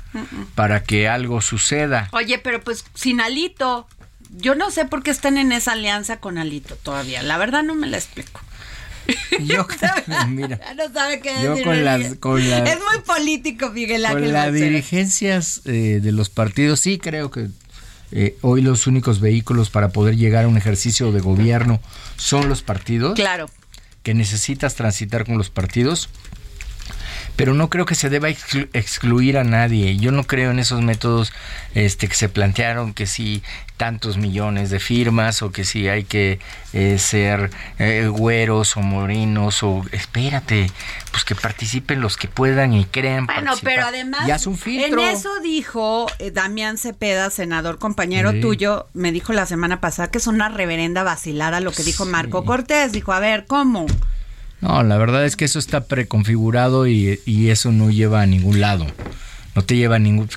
[0.56, 2.10] para que algo suceda?
[2.14, 3.88] Oye, pero pues sin Alito,
[4.32, 7.22] yo no sé por qué están en esa alianza con Alito todavía.
[7.24, 8.42] La verdad no me la explico.
[9.40, 9.66] Yo,
[10.28, 14.34] mira, no sabe qué Yo con las- con las- Es muy político, Miguel con Ángel
[14.34, 14.66] las Mancera.
[14.70, 17.48] dirigencias eh, de los partidos, sí creo que
[18.12, 21.80] eh, hoy los únicos vehículos para poder llegar a un ejercicio de gobierno
[22.18, 23.16] son los partidos.
[23.16, 23.50] Claro.
[24.04, 26.10] que necesitas transitar con los partidos,
[27.38, 29.96] pero no creo que se deba exclu- excluir a nadie.
[29.96, 31.32] Yo no creo en esos métodos
[31.74, 33.42] este, que se plantearon, que si
[33.78, 36.40] tantos millones de firmas o que si hay que
[36.74, 40.72] eh, ser eh, güeros o morinos o espérate,
[41.12, 43.28] pues que participen los que puedan y crean.
[43.28, 43.74] Bueno, participar.
[43.76, 45.00] pero además, ya es un filtro.
[45.02, 48.42] en eso dijo eh, Damián Cepeda, senador compañero Sí.
[48.42, 52.46] tuyo, me dijo la semana pasada que es una reverenda vacilada lo que dijo Marco
[52.46, 52.92] Cortés.
[52.92, 53.86] Dijo, a ver, ¿cómo?
[54.62, 58.60] No, la verdad es que eso está preconfigurado y, y eso no lleva a ningún
[58.60, 58.88] lado.
[59.56, 60.30] No te lleva a ningún...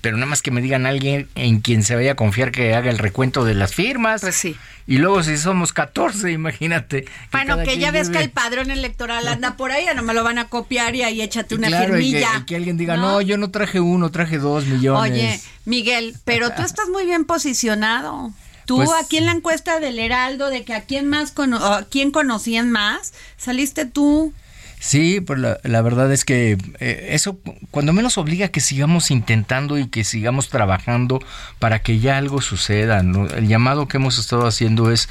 [0.00, 2.90] Pero nada más que me digan alguien en quien se vaya a confiar que haga
[2.90, 4.20] el recuento de las firmas.
[4.20, 4.56] Pues sí.
[4.88, 7.04] Y luego si somos 14, imagínate.
[7.30, 10.38] Bueno, que ya ves que el padrón electoral anda por ahí, no me lo van
[10.38, 12.38] a copiar y ahí échate una Claro, y que, firmilla.
[12.40, 13.20] y que alguien diga, ¿no?
[13.20, 15.12] yo no traje uno, traje dos millones.
[15.12, 18.32] Oye, Miguel, pero tú estás muy bien posicionado.
[18.68, 21.84] Tú Pues- aquí en la encuesta del Heraldo de que a quién más cono- a
[21.84, 24.34] quién conocían más, saliste tú.
[24.78, 27.36] Sí, pues la, la verdad es que eh, eso
[27.72, 31.18] cuando menos obliga a que sigamos intentando y que sigamos trabajando
[31.58, 33.02] para que ya algo suceda.
[33.02, 33.26] ¿no?
[33.26, 35.08] El llamado que hemos estado haciendo es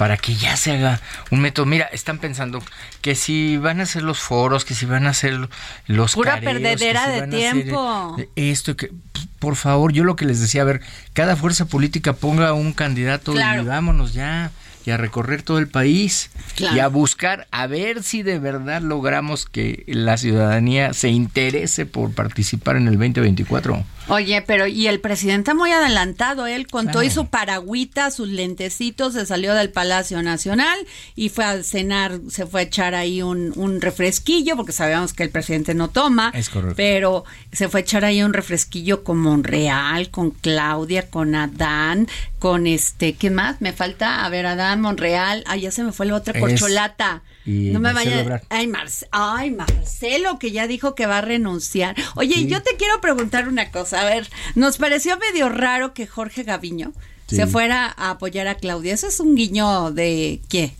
[0.00, 0.98] para que ya se haga
[1.30, 1.66] un método.
[1.66, 2.62] Mira, están pensando
[3.02, 5.50] que si van a hacer los foros, que si van a hacer
[5.88, 8.16] los Pura careos, que perdedera si de tiempo.
[8.34, 8.90] esto que
[9.38, 10.80] por favor, yo lo que les decía, a ver,
[11.12, 13.60] cada fuerza política ponga un candidato Claro.
[13.62, 14.50] y vámonos ya
[14.86, 16.76] y a recorrer todo el país Claro.
[16.76, 22.14] y a buscar a ver si de verdad logramos que la ciudadanía se interese por
[22.14, 23.84] participar en el 2024.
[24.10, 27.22] Oye, pero y el presidente muy adelantado, él con todo y Claro.
[27.22, 30.78] su paragüita, sus lentecitos, se salió del Palacio Nacional
[31.16, 35.22] y fue a cenar, se fue a echar ahí un, un refresquillo, porque sabíamos que
[35.22, 36.32] el presidente no toma.
[36.34, 36.74] Es correcto.
[36.76, 42.66] Pero se fue a echar ahí un refresquillo con Monreal, con Claudia, con Adán, con
[42.66, 43.60] este, ¿qué más?
[43.60, 47.22] Me falta, a ver, Adán, Monreal, ah, ya se me fue la otra corcholata.
[47.46, 48.20] Y no me Marcelo vaya.
[48.22, 48.42] Ebrard.
[48.50, 51.96] Ay, Marce- ay, Marcelo, que ya dijo que va a renunciar.
[52.16, 52.46] Oye, Sí.
[52.48, 54.00] yo te quiero preguntar una cosa.
[54.02, 56.92] A ver, nos pareció medio raro que Jorge Gaviño
[57.26, 57.36] Sí.
[57.36, 58.92] se fuera a apoyar a Claudia.
[58.94, 60.72] ¿Eso es un guiño de qué?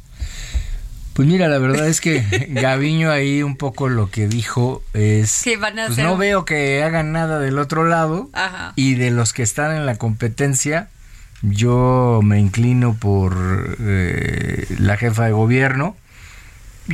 [1.14, 2.20] Pues mira, la verdad es que
[2.50, 6.18] Gaviño ahí un poco lo que dijo es Que van a pues hacer no un-
[6.18, 8.72] veo que hagan nada del otro lado Ajá.
[8.76, 10.88] y de los que están en la competencia
[11.42, 15.96] yo me inclino por eh, la jefa de gobierno.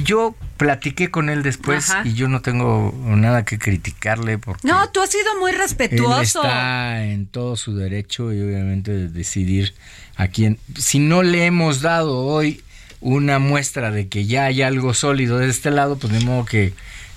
[0.03, 2.03] Yo platiqué con él después Ajá.
[2.07, 6.43] y yo no tengo nada que criticarle porque No, tú has sido muy él respetuoso.
[6.43, 9.75] está en todo su derecho y obviamente de decidir
[10.17, 10.59] a quién.
[10.77, 12.63] Si no le hemos dado hoy
[13.01, 16.73] una muestra de que ya hay algo sólido de este lado, pues de modo que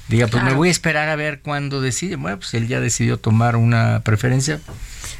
[0.09, 2.15] diga, pues me voy a esperar a ver cuándo decide.
[2.17, 4.59] Bueno, pues él ya decidió tomar una preferencia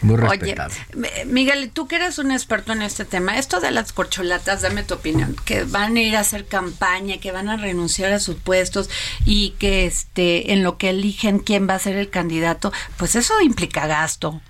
[0.01, 0.75] muy Oye, respetable.
[0.93, 4.83] M- Miguel, tú que eres un experto en este tema, esto de las corcholatas, dame
[4.83, 8.35] tu opinión, que van a ir a hacer campaña, que van a renunciar a sus
[8.37, 8.89] puestos
[9.25, 13.39] y que este en lo que eligen quién va a ser el candidato, pues eso
[13.41, 14.41] implica gasto.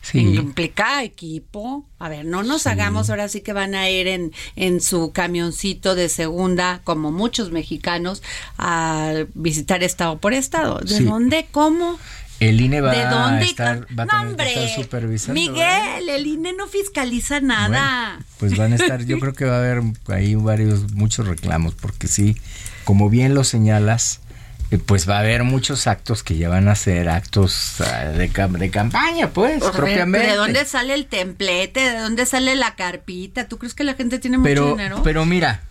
[0.00, 0.20] Sí.
[0.20, 1.84] Implica equipo.
[1.98, 5.96] A ver, no nos hagamos ahora sí que van a ir en, en su camioncito
[5.96, 8.22] de segunda, como muchos mexicanos,
[8.56, 10.78] a visitar estado por estado.
[10.78, 11.04] ¿De Sí.
[11.04, 11.48] dónde?
[11.50, 11.98] ¿Cómo?
[12.40, 13.44] El INE va ¿De dónde?
[13.44, 15.40] a estar, va a tener que estar supervisando.
[15.40, 15.48] ¿eh?
[15.48, 18.12] Miguel, el INE no fiscaliza nada.
[18.12, 21.74] Bueno, pues van a estar, yo creo que va a haber ahí varios, muchos reclamos,
[21.74, 22.36] porque sí,
[22.84, 24.20] como bien lo señalas,
[24.70, 28.28] eh, pues va a haber muchos actos que ya van a ser actos ah, de,
[28.28, 30.28] de campaña, pues, ver, propiamente.
[30.28, 31.80] ¿De dónde sale el templete?
[31.80, 33.48] ¿De dónde sale la carpita?
[33.48, 35.00] ¿Tú crees que la gente tiene mucho dinero?
[35.02, 35.62] pero mira,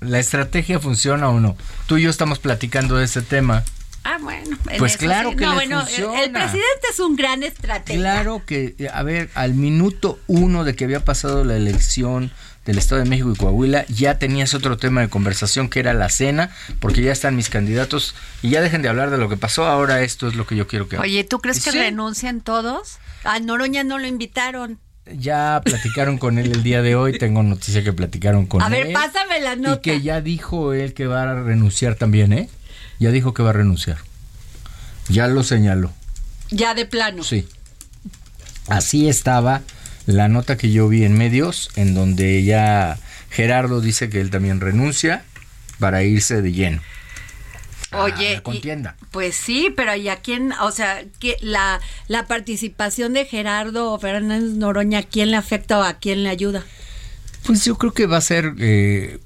[0.00, 1.56] ¿la estrategia funciona o no?
[1.86, 3.62] Tú y yo estamos platicando de ese tema.
[4.04, 4.56] Ah, bueno.
[4.70, 5.36] en Pues eso claro sí.
[5.36, 6.22] que no, le bueno, el- funciona.
[6.22, 7.98] El presidente es un gran estratega.
[7.98, 12.30] Claro que, eh, a ver, al minuto uno de que había pasado la elección
[12.64, 16.10] del Estado de México y Coahuila, ya tenías otro tema de conversación que era la
[16.10, 16.50] cena,
[16.80, 20.02] porque ya están mis candidatos y ya dejen de hablar de lo que pasó, ahora
[20.02, 21.04] esto es lo que yo quiero que hagan.
[21.08, 21.78] Oye, ¿tú crees que Sí.
[21.78, 22.98] renuncian todos?
[23.24, 24.78] A Noroña no lo invitaron.
[25.10, 28.72] Ya platicaron con él el día de hoy, tengo noticia que platicaron con a él.
[28.88, 29.80] ver, pásame la y nota.
[29.80, 32.50] que ya dijo él que va a renunciar también, ¿eh?
[32.98, 33.98] Ya dijo que va a renunciar.
[35.08, 35.92] Ya lo señaló.
[36.50, 37.22] Ya de plano.
[37.22, 37.46] Sí.
[38.68, 39.62] Así estaba
[40.06, 42.98] la nota que yo vi en medios, en donde ya
[43.30, 45.24] Gerardo dice que él también renuncia
[45.78, 46.82] para irse de lleno.
[47.92, 48.96] Oye, la contienda.
[49.00, 50.52] y- pues sí, pero ¿y a quién?
[50.60, 55.82] O sea, que la, la participación de Gerardo Fernández Noroña, ¿a quién le afecta o
[55.82, 56.64] a quién le ayuda?
[57.46, 59.18] Pues yo creo que va a ser eh,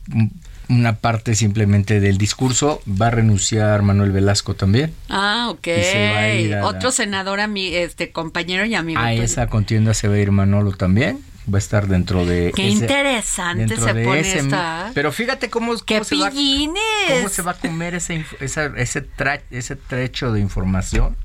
[0.78, 2.80] una parte simplemente del discurso.
[2.88, 4.92] Va a renunciar Manuel Velasco también.
[5.08, 5.64] Ah, ok.
[5.64, 9.00] Se va a a Otro senador, ami- este compañero y amigo.
[9.00, 9.22] A tuyo.
[9.22, 11.20] esa contienda se va a ir Manolo también.
[11.52, 12.52] Va a estar dentro de.
[12.54, 14.90] Qué ese- interesante se pone ese- esta.
[14.94, 16.74] Pero fíjate cómo, cómo ¡Qué se va, pillines!
[17.16, 21.16] cómo se va a comer ese, esa- ese, tra- ese trecho de información.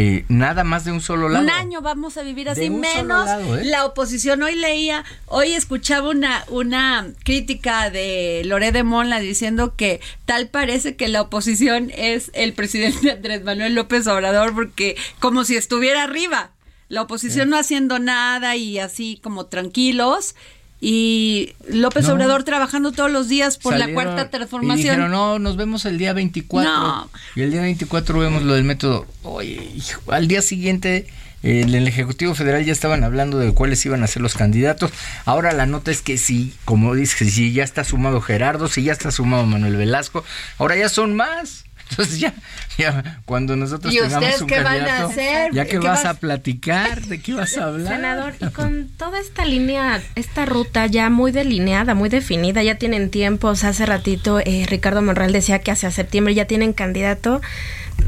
[0.00, 1.44] Eh, nada más de un solo lado.
[1.44, 3.64] Un año vamos a vivir así, menos lado, ¿eh?
[3.64, 4.40] la oposición.
[4.44, 10.94] Hoy leía, hoy escuchaba una, una crítica de Loré de Mola diciendo que tal parece
[10.94, 16.52] que la oposición es el presidente Andrés Manuel López Obrador, porque como si estuviera arriba.
[16.88, 20.36] La oposición no haciendo nada y así como tranquilos.
[20.80, 22.14] Y López No.
[22.14, 24.78] Obrador trabajando todos los días por la cuarta Y transformación.
[24.78, 26.70] dijeron, no, nos vemos el día 24.
[26.70, 27.10] No.
[27.34, 29.06] Y el día 24 vemos lo del método.
[29.22, 31.06] Oye, hijo, al día siguiente
[31.42, 34.92] eh, en el Ejecutivo Federal ya estaban hablando de cuáles iban a ser los candidatos.
[35.24, 38.92] Ahora la nota es que sí, como dice, si ya está sumado Gerardo, si ya
[38.92, 40.24] está sumado Manuel Velasco,
[40.58, 41.64] ahora ya son más.
[41.90, 42.34] Entonces ya,
[42.76, 45.52] ya cuando nosotros ¿Y tengamos un qué van a hacer?
[45.52, 47.96] ya que ¿Qué vas vas- a platicar, de qué vas a hablar.
[47.96, 53.10] Senador, y con toda esta línea, esta ruta ya muy delineada, muy definida, ya tienen
[53.10, 57.40] tiempo, o sea, hace ratito eh, Ricardo Monreal decía que hacia septiembre ya tienen candidato,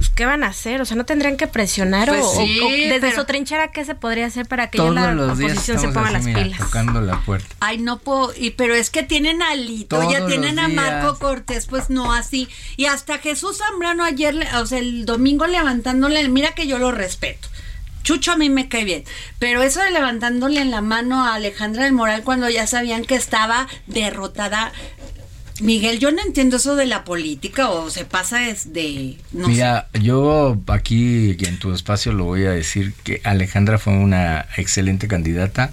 [0.00, 0.80] pues, ¿qué van a hacer?
[0.80, 3.84] O sea, ¿no tendrían que presionar Pues o, o- sí, o desde su trinchera qué
[3.84, 6.24] se podría hacer para que Todos ya la los días oposición se ponga así, las
[6.24, 6.58] mira, pilas?
[6.58, 7.54] tocando la puerta.
[7.60, 11.18] Ay, no puedo, y, pero es que tienen a Lito, Todos ya tienen a Marco.
[11.18, 12.48] Cortés, pues no así.
[12.76, 17.48] Y hasta Jesús Zambrano ayer, o sea, el domingo levantándole, mira que yo lo respeto.
[18.02, 19.04] Chucho a mí me cae bien,
[19.38, 23.14] pero eso de levantándole en la mano a Alejandra del Moral cuando ya sabían que
[23.14, 24.72] estaba derrotada.
[25.60, 29.88] Miguel, yo no entiendo eso de la política o se pasa es de no Mira,
[30.00, 35.72] yo aquí en tu espacio lo voy a decir que Alejandra fue una excelente candidata,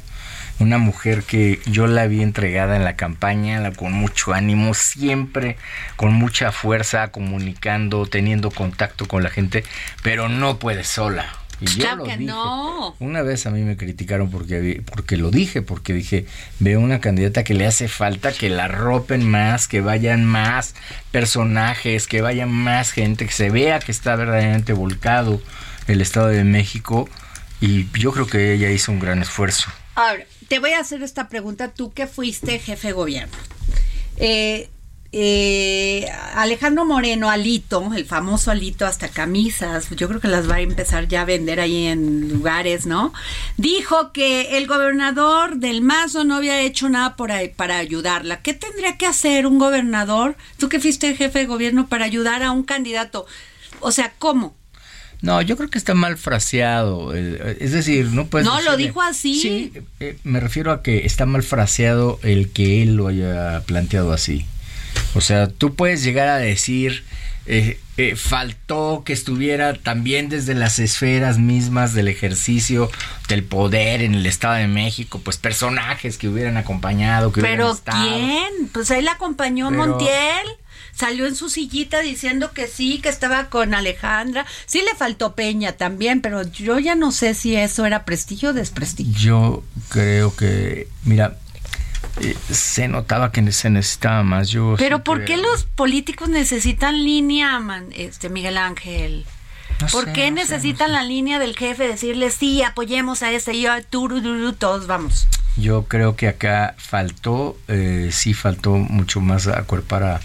[0.59, 5.55] una mujer que yo la vi entregada en la campaña, la- con mucho ánimo, siempre
[5.95, 9.63] con mucha fuerza, comunicando, teniendo contacto con la gente,
[10.03, 11.27] pero no puede sola.
[11.60, 12.32] Y yo Claro lo que dije.
[12.32, 12.95] no.
[12.99, 16.26] Una vez a mí me criticaron porque, porque lo dije, porque dije,
[16.60, 20.76] veo una candidata que le hace falta que la ropen más, que vayan más
[21.12, 25.41] personajes, que vaya más gente, que se vea que está verdaderamente volcado
[25.88, 27.10] el Estado de México.
[27.60, 29.72] Y yo creo que ella hizo un gran esfuerzo.
[29.95, 33.36] Ahora, te voy a hacer esta pregunta, tú que fuiste jefe de gobierno.
[34.18, 34.70] Eh,
[35.12, 36.05] eh,
[36.36, 41.08] Alejandro Moreno, Alito, el famoso Alito, hasta camisas, yo creo que las va a empezar
[41.08, 43.14] ya a vender ahí en lugares, ¿no?
[43.58, 48.41] Dijo que el gobernador del Mazo no había hecho nada por ahí para ayudarla.
[48.41, 52.51] ¿Qué tendría que hacer un gobernador, tú que fuiste jefe de gobierno, para ayudar a
[52.51, 53.26] un candidato?
[53.80, 54.55] O sea, ¿cómo?
[55.22, 57.16] No, yo creo que está mal fraseado.
[57.16, 58.45] eh, Es decir, no puedes.
[58.45, 59.39] No, lo dijo así.
[59.39, 64.14] Sí, eh, me refiero a que está mal fraseado el que él lo haya planteado
[64.14, 64.45] así.
[65.15, 67.03] O sea, tú puedes llegar a decir.
[67.49, 72.91] eh, eh, faltó que estuviera también desde las esferas mismas del ejercicio
[73.29, 77.75] del poder en el Estado de México, pues personajes que hubieran acompañado, que Pero.
[77.85, 78.67] ¿quién?
[78.73, 80.47] Pues ahí la acompañó Pero- Montiel.
[80.93, 84.45] Salió en su sillita diciendo que sí, que estaba con Alejandra.
[84.65, 88.53] Sí le faltó Peña también, pero yo ya no sé si eso era prestigio o
[88.53, 89.13] desprestigio.
[89.15, 91.37] Yo creo que, mira,
[92.22, 94.49] eh, se notaba que se necesitaba más.
[94.49, 99.26] Yo Pero ¿por qué los políticos necesitan línea, man, este Miguel Ángel?
[99.82, 103.32] No ¿Por sé, qué no sé, necesitan la línea del jefe decirle sí, apoyemos a
[103.32, 105.28] ese y yo, turururu, todos vamos?
[105.55, 110.22] Yo creo que acá faltó, eh, sí faltó mucho más acuerpar a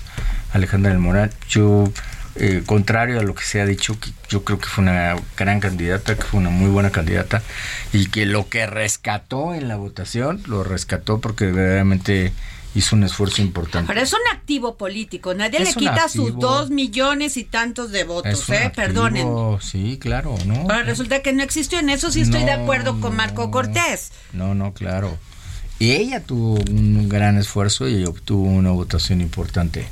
[0.52, 1.32] Alejandra del Moral.
[1.48, 1.90] Yo,
[2.36, 5.60] eh, contrario a lo que se ha dicho, que yo creo que fue una gran
[5.60, 7.42] candidata, que fue una muy buena candidata,
[7.92, 12.32] y que lo que rescató en la votación, lo rescató porque verdaderamente
[12.74, 13.86] hizo un esfuerzo importante.
[13.86, 18.04] Pero es un activo político, nadie Es le quita sus dos millones y tantos de
[18.04, 18.56] votos, ¿eh?
[18.56, 19.28] activo, Perdonen.
[19.60, 20.54] Sí, claro, ¿no?
[20.62, 24.12] Ahora resulta que no existió, en eso sí estoy de acuerdo con Marco Cortés.
[24.32, 25.18] No, no, claro.
[25.78, 29.88] Y ella tuvo un gran esfuerzo y obtuvo una votación importante.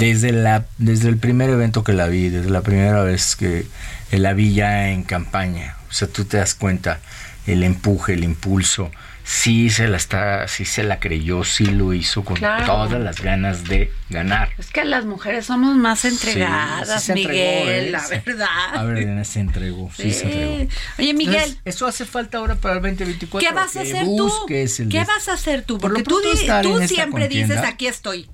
[0.00, 3.66] Desde, la, desde el primer evento que la vi, desde la primera vez que
[4.10, 5.76] la vi ya en campaña.
[5.90, 7.00] O sea, tú te das cuenta,
[7.46, 8.90] el empuje, el impulso,
[9.24, 12.64] sí se la está, sí se la creyó, sí lo hizo con Claro.
[12.66, 14.50] todas las ganas de ganar.
[14.58, 17.90] Es que las mujeres somos más entregadas, sí se entregó, Miguel, ¿eh?
[17.90, 18.46] la verdad.
[18.74, 20.72] A ver, se entregó, sí, se entregó.
[20.98, 23.48] Oye, Miguel, Entonces, eso hace falta ahora para el 2024.
[23.48, 24.32] ¿qué vas a hacer tú?
[24.48, 25.78] ¿Qué vas a hacer tú?
[25.78, 28.28] Por Porque tú, estar tú esta siempre dices, aquí estoy.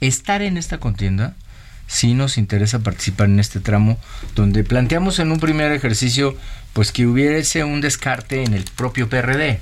[0.00, 1.34] Estar en esta contienda,
[1.86, 3.98] sí nos interesa participar en este tramo,
[4.34, 6.36] donde planteamos en un primer ejercicio,
[6.72, 9.60] pues que hubiese un descarte en el propio PRD.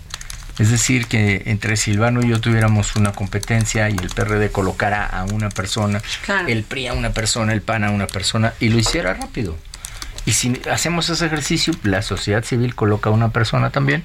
[0.58, 5.24] Es decir, que entre Silvano y yo tuviéramos una competencia y el PRD colocara a
[5.24, 6.48] una persona, Claro.
[6.48, 9.56] el PRI a una persona, el PAN a una persona, y lo hiciera rápido.
[10.24, 14.02] Y si hacemos ese ejercicio, la sociedad civil coloca a una persona también,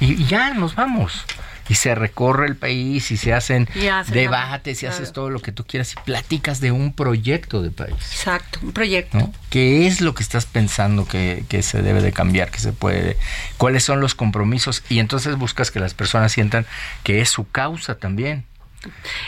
[0.00, 1.24] y y ya nos vamos.
[1.68, 5.40] Y se recorre el país y se hacen Y hacen debates y haces todo lo
[5.40, 7.96] que tú quieras y platicas de un proyecto de país.
[8.12, 9.18] Exacto, un proyecto.
[9.18, 9.32] ¿no?
[9.50, 13.16] ¿Qué es lo que estás pensando que, que se debe de cambiar, que se puede?
[13.56, 14.82] ¿Cuáles son los compromisos?
[14.88, 16.66] Y entonces buscas que las personas sientan
[17.02, 18.44] que es su causa también.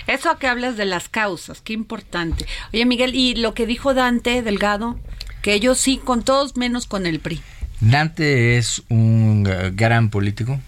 [0.06, 2.46] Eso que hablas de las causas, qué importante.
[2.72, 4.98] Oye, Miguel, y lo que dijo Dante Delgado,
[5.42, 7.40] que ellos sí, con todos menos con el PRI.
[7.80, 10.60] Dante es un gran político,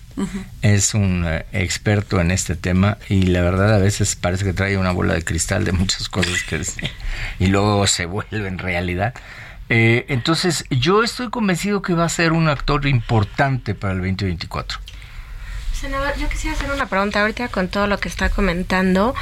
[0.62, 4.76] es un eh, experto en este tema y la verdad a veces parece que trae
[4.76, 6.62] una bola de cristal de muchas cosas que
[7.38, 9.14] y luego se vuelve en realidad.
[9.68, 14.78] Eh, entonces yo estoy convencido que va a ser un actor importante para el 2024.
[15.72, 19.16] Senador, yo quisiera hacer una pregunta ahorita con todo lo que está comentando.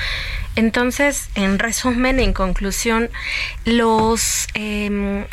[0.57, 3.09] Entonces, en resumen, en conclusión,
[3.65, 5.25] los, em,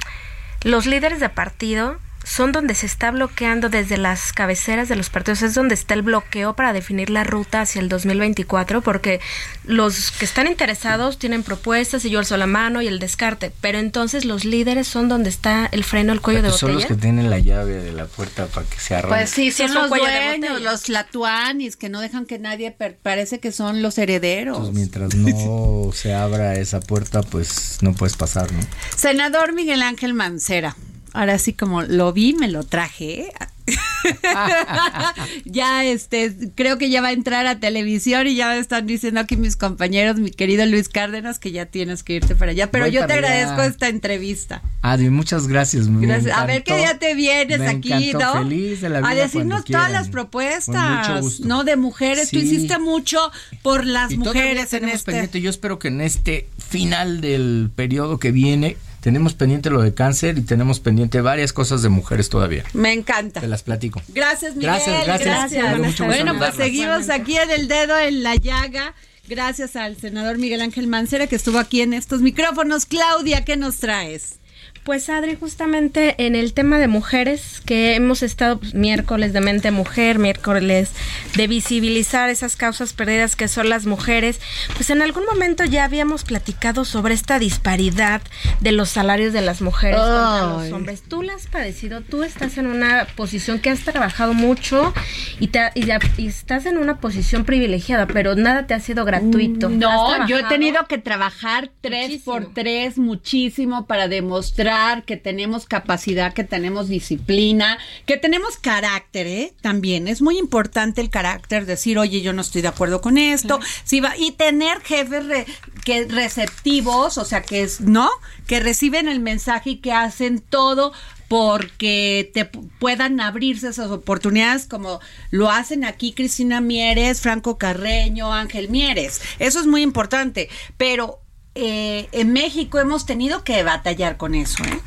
[0.62, 5.42] los líderes de partido son donde se está bloqueando desde las cabeceras de los partidos,
[5.44, 9.22] es donde está el bloqueo para definir la ruta hacia el 2024, porque
[9.64, 13.78] los que están interesados tienen propuestas y yo alzo la mano y el descarte, pero
[13.80, 16.96] entonces los líderes son donde está el freno al cuello de son los botella.
[16.96, 19.16] que tienen la llave de la puerta para que se arranque.
[19.18, 23.40] Pues sí, Sí, son los dueños, los latuanis, que no dejan que nadie, per- parece
[23.40, 24.58] que son los herederos.
[24.58, 28.60] Entonces, mientras no se abra esa puerta, pues no puedes pasar, ¿no?
[28.96, 30.76] Senador Miguel Ángel Mancera.
[31.14, 33.22] Ahora sí, como lo vi, me lo traje.
[33.22, 33.32] ¿eh?
[35.46, 39.20] ya, este, creo que ya va a entrar a televisión y ya me están diciendo
[39.20, 42.72] aquí mis compañeros, mi querido Luis Cárdenas, que ya tienes que irte para allá.
[42.72, 43.28] Pero Voy yo te allá.
[43.28, 44.62] agradezco esta entrevista.
[44.82, 45.88] Adri, muchas gracias.
[45.90, 46.38] Gracias.
[46.38, 47.00] A ver qué encantó.
[47.00, 48.44] día te vienes Me aquí, encantó, ¿no?
[48.44, 51.48] Feliz de la vida a decirnos todas las propuestas, mucho gusto.
[51.48, 51.64] ¿no?
[51.64, 52.30] De mujeres.
[52.30, 52.46] Tú Sí.
[52.46, 53.20] hiciste mucho
[53.64, 55.12] por las Y mujeres en este.
[55.12, 55.42] pendiente.
[55.42, 60.38] Yo espero que en este final del periodo que viene tenemos pendiente lo de cáncer
[60.38, 62.64] y tenemos pendiente varias cosas de mujeres todavía.
[62.74, 63.42] Me encanta.
[63.42, 64.02] Te las platico.
[64.10, 64.72] Gracias, Miguel.
[64.72, 65.78] Gracias, gracias.
[65.78, 68.94] Gusto Bueno, pues seguimos aquí en el dedo en la llaga.
[69.28, 72.86] Gracias al senador Miguel Ángel Mancera que estuvo aquí en estos micrófonos.
[72.86, 74.40] Claudia, ¿qué nos traes?
[74.88, 79.70] Pues Adri, justamente en el tema de mujeres, que hemos estado pues, miércoles de mente
[79.70, 80.92] mujer, miércoles
[81.36, 84.40] de visibilizar esas causas perdidas que son las mujeres,
[84.76, 88.22] pues en algún momento ya habíamos platicado sobre esta disparidad
[88.62, 91.04] de los salarios de las mujeres contra los hombres.
[91.06, 94.94] Tú la has padecido, tú estás en una posición que has trabajado mucho
[95.42, 99.04] y, te- y ya- y estás en una posición privilegiada, pero nada te ha sido
[99.04, 99.68] gratuito.
[99.68, 102.34] No, Has yo he tenido que trabajar tres muchísimo.
[102.34, 109.54] por tres muchísimo para demostrar que tenemos capacidad, que tenemos disciplina, que tenemos carácter, ¿eh?
[109.62, 113.60] También es muy importante el carácter, decir, oye, yo no estoy de acuerdo con esto,
[113.84, 115.46] sí va, y tener jefes re-
[115.84, 118.10] que receptivos, o sea, que es, ¿no?
[118.46, 120.94] Que reciben el mensaje y que hacen todo
[121.28, 125.00] porque te pu- puedan abrirse esas oportunidades como
[125.30, 129.22] lo hacen aquí Cristina Mieres, Franco Carreño, Ángel Mieres.
[129.40, 131.20] Eso es muy importante, pero
[131.58, 134.80] eh, en México hemos tenido que batallar con eso, ¿eh?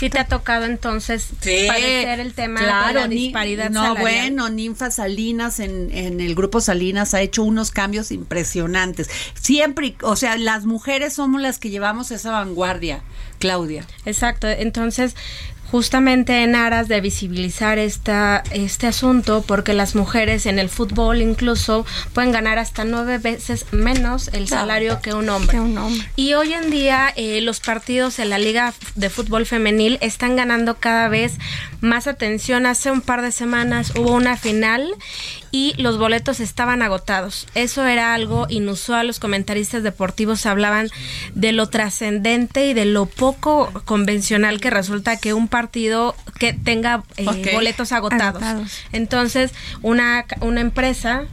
[0.00, 4.02] Sí te ha tocado entonces padecer el tema de la ni- disparidad No, salarial.
[4.02, 9.08] bueno, Ninfa Salinas en, en el grupo Salinas ha hecho unos cambios impresionantes.
[9.40, 13.00] Siempre, o sea, las mujeres somos las que llevamos esa vanguardia,
[13.38, 13.86] Claudia.
[14.04, 15.16] Exacto, entonces
[15.70, 21.84] justamente en aras de visibilizar esta, este asunto, porque las mujeres en el fútbol incluso
[22.12, 25.58] pueden ganar hasta nueve veces menos el salario que un hombre.
[26.16, 30.76] Y hoy en día eh, los partidos en la Liga de Fútbol Femenil están ganando
[30.76, 31.34] cada vez
[31.80, 32.66] más atención.
[32.66, 34.88] Hace un par de semanas hubo una final
[35.50, 37.46] y los boletos estaban agotados.
[37.54, 39.06] Eso era algo inusual.
[39.06, 40.88] Los comentaristas deportivos hablaban
[41.34, 47.02] de lo trascendente y de lo poco convencional que resulta que un partido que tenga
[47.16, 48.42] eh, boletos agotados.
[48.92, 49.52] Entonces,
[49.82, 51.26] una, una empresa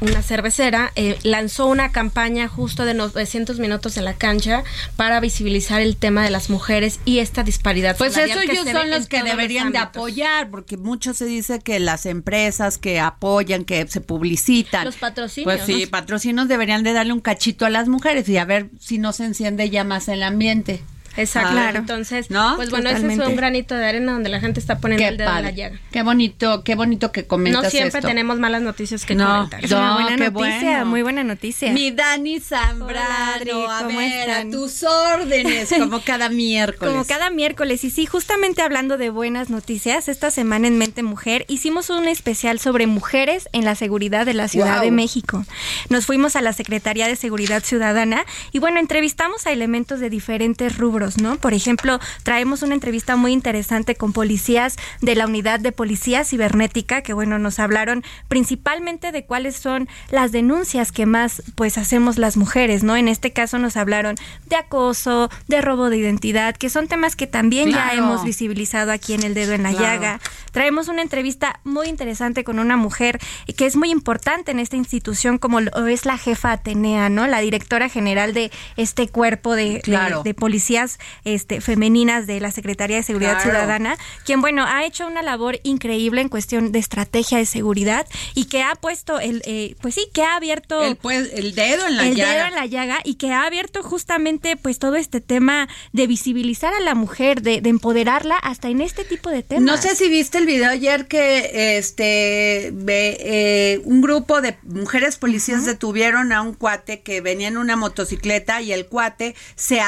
[0.00, 4.64] una cervecera, eh, lanzó una campaña justo de 900 minutos en la cancha
[4.96, 7.96] para visibilizar el tema de las mujeres y esta disparidad.
[7.96, 12.06] Pues eso ellos son los que deberían de apoyar, porque mucho se dice que las
[12.06, 14.84] empresas que apoyan, que se publicitan.
[14.84, 15.44] Los patrocinios.
[15.44, 18.98] Pues sí, patrocinos deberían de darle un cachito a las mujeres y a ver si
[18.98, 20.82] no se enciende ya más el ambiente.
[21.20, 21.52] Exacto.
[21.52, 21.78] Claro.
[21.78, 22.54] Entonces, ¿No?
[22.56, 25.36] pues bueno, ese es un granito de arena donde la gente está poniendo el dedo
[25.36, 25.78] en la llaga.
[25.90, 29.64] Qué bonito, qué bonito que comentas No siempre tenemos malas noticias que no, comentar.
[29.64, 31.72] Es una buena noticia, muy buena noticia.
[31.72, 36.92] Mi Dani Zambrano, a ver, a tus órdenes, como cada miércoles.
[36.92, 37.84] Como cada miércoles.
[37.84, 42.58] Y sí, justamente hablando de buenas noticias, esta semana en Mente Mujer hicimos un especial
[42.58, 45.44] sobre mujeres en la seguridad de la Ciudad de México.
[45.88, 50.76] Nos fuimos a la Secretaría de Seguridad Ciudadana y bueno, entrevistamos a elementos de diferentes
[50.76, 51.36] rubros ¿no?
[51.36, 57.02] Por ejemplo, traemos una entrevista muy interesante con policías de la unidad de policía cibernética,
[57.02, 62.36] que bueno, nos hablaron principalmente de cuáles son las denuncias que más pues hacemos las
[62.36, 62.96] mujeres, ¿no?
[62.96, 67.26] En este caso nos hablaron de acoso, de robo de identidad, que son temas que
[67.26, 70.20] también ya hemos visibilizado aquí en El Dedo en la Llaga.
[70.52, 73.18] Traemos una entrevista muy interesante con una mujer
[73.56, 77.26] que es muy importante en esta institución, como lo es la jefa Atenea, ¿no?
[77.26, 79.82] La directora general de este cuerpo de,
[80.24, 80.89] de policías
[81.24, 86.20] este, femeninas de la Secretaría de Seguridad Ciudadana, quien, bueno, ha hecho una labor increíble
[86.20, 90.22] en cuestión de estrategia de seguridad y que ha puesto el, eh, pues sí, que
[90.22, 92.32] ha abierto el, pues, el dedo en la el llaga.
[92.32, 96.74] dedo en la llaga y que ha abierto justamente pues todo este tema de visibilizar
[96.74, 99.64] a la mujer, de, empoderarla hasta en este tipo de temas.
[99.64, 105.64] No sé si viste el video ayer que este eh, un grupo de mujeres policías
[105.64, 109.80] detuvieron a un cuate que venía en una motocicleta y el cuate se,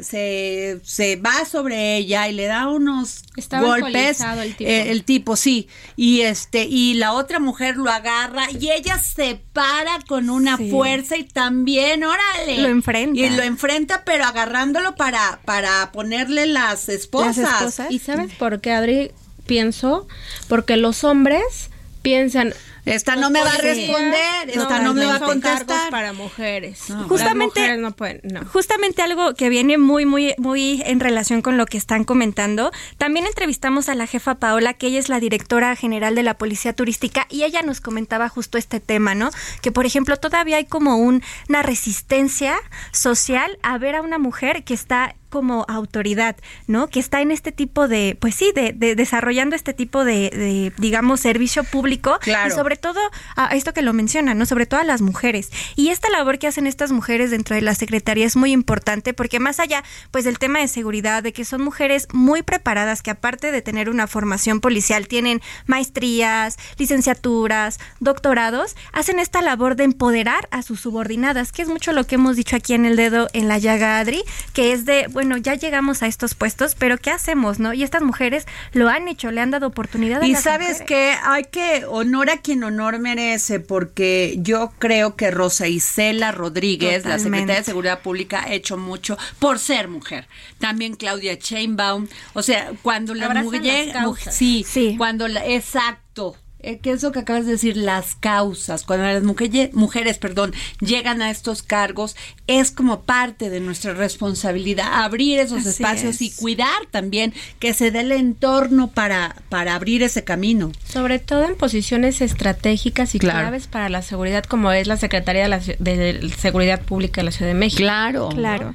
[0.00, 0.47] se
[0.82, 4.70] se, va sobre ella y le da unos golpes el tipo.
[4.70, 5.36] Eh, el tipo.
[5.36, 5.68] sí.
[5.96, 11.16] Y este y la otra mujer lo agarra y ella se para con una fuerza
[11.16, 12.58] y también órale.
[12.58, 13.18] Lo enfrenta.
[13.18, 19.10] Y lo enfrenta pero agarrándolo para para ponerle las esposas, y sabes por qué Adri
[19.46, 20.06] pienso
[20.48, 21.70] porque los hombres
[22.02, 22.54] piensan
[22.94, 25.90] esta no me va a responder, esta no, me va a contestar.
[25.90, 26.86] para mujeres.
[27.08, 31.78] justamente, no pueden, justamente algo que viene muy, muy, muy en relación con lo que
[31.78, 32.70] están comentando.
[32.96, 36.72] También entrevistamos a la jefa Paola, que ella es la directora general de la Policía
[36.72, 39.30] Turística, y ella nos comentaba justo este tema, ¿no?
[39.62, 42.56] Que, por ejemplo, todavía hay como una resistencia
[42.92, 46.36] social a ver a una mujer que está como autoridad,
[46.66, 46.88] ¿no?
[46.88, 51.64] Que está en este tipo de, pues sí, de, desarrollando este tipo de, digamos, servicio
[51.64, 52.18] público.
[52.20, 52.48] Claro.
[52.48, 53.00] Y sobre todo,
[53.36, 54.46] a esto que lo menciona, ¿no?
[54.46, 55.50] Sobre todo a las mujeres.
[55.76, 59.40] Y esta labor que hacen estas mujeres dentro de la Secretaría es muy importante porque
[59.40, 63.52] más allá, pues, del tema de seguridad, de que son mujeres muy preparadas, que aparte
[63.52, 70.62] de tener una formación policial, tienen maestrías, licenciaturas, doctorados, hacen esta labor de empoderar a
[70.62, 73.58] sus subordinadas, que es mucho lo que hemos dicho aquí en el dedo en la
[73.58, 74.22] llaga, Adri,
[74.52, 77.72] que es de bueno, ya llegamos a estos puestos, pero ¿qué hacemos, no?
[77.72, 80.22] Y estas mujeres lo han hecho, le han dado oportunidad.
[80.22, 85.68] y sabes que hay que honor a quien honor merece, porque yo creo que Rosa
[85.68, 90.26] Isela Rodríguez, la secretaria de Seguridad Pública, ha hecho mucho por ser mujer.
[90.58, 93.94] También Claudia Chainbaum, o sea, cuando la mujer,
[94.30, 97.76] sí, sí, cuando la, exacto eh, ¿Qué es lo que acabas de decir?
[97.76, 98.84] Las causas.
[98.84, 105.04] Cuando las mujeres, mujeres perdón, llegan a estos cargos, es como parte de nuestra responsabilidad
[105.04, 110.24] abrir esos espacios y cuidar también que se dé el entorno para, para abrir ese
[110.24, 110.72] camino.
[110.84, 115.48] Sobre todo en posiciones estratégicas y claves para la seguridad, como es la Secretaría de,
[115.48, 117.82] la, de Seguridad Pública de la Ciudad de México.
[117.82, 118.30] Claro.
[118.30, 118.74] Claro.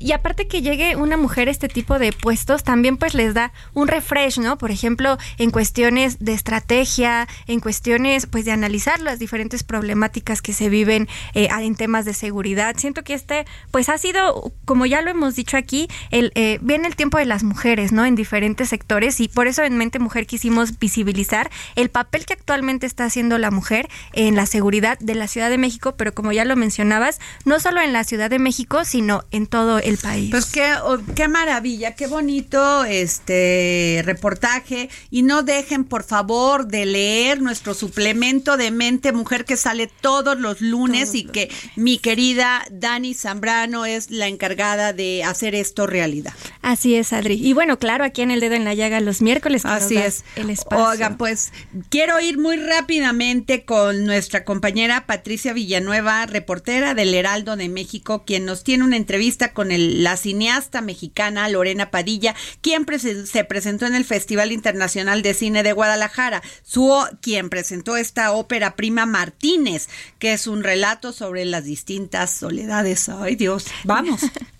[0.00, 3.52] Y aparte que llegue una mujer a este tipo de puestos, también pues les da
[3.74, 4.56] un refresh, ¿no?
[4.56, 10.54] Por ejemplo, en cuestiones de estrategia, en cuestiones pues de analizar las diferentes problemáticas que
[10.54, 12.76] se viven eh, en temas de seguridad.
[12.78, 16.88] Siento que este pues ha sido, como ya lo hemos dicho aquí, el, eh, viene
[16.88, 18.06] el tiempo de las mujeres, ¿no?
[18.06, 22.86] En diferentes sectores y por eso en Mente Mujer quisimos visibilizar el papel que actualmente
[22.86, 26.46] está haciendo la mujer en la seguridad de la Ciudad de México, pero como ya
[26.46, 30.30] lo mencionabas, no solo en la Ciudad de México, sino en todo el el país.
[30.30, 34.88] Pues qué, oh, qué maravilla, qué bonito este reportaje.
[35.10, 40.38] Y no dejen, por favor, de leer nuestro suplemento de Mente Mujer que sale todos
[40.38, 46.32] los lunes y que mi querida Dani Zambrano es la encargada de hacer esto realidad.
[46.62, 47.34] Así es, Adri.
[47.34, 49.64] Y bueno, claro, aquí en el dedo en la llaga los miércoles.
[49.64, 50.24] Así es.
[50.36, 50.86] El espacio.
[50.86, 51.52] Oigan, pues
[51.88, 58.44] quiero ir muy rápidamente con nuestra compañera Patricia Villanueva, reportera del Heraldo de México, quien
[58.44, 63.94] nos tiene una entrevista con el- la cineasta mexicana Lorena Padilla, quien se presentó en
[63.94, 70.32] el Festival Internacional de Cine de Guadalajara, su, quien presentó esta ópera prima Martínez, que
[70.32, 73.08] es un relato sobre las distintas soledades.
[73.08, 74.20] Ay Dios, vamos.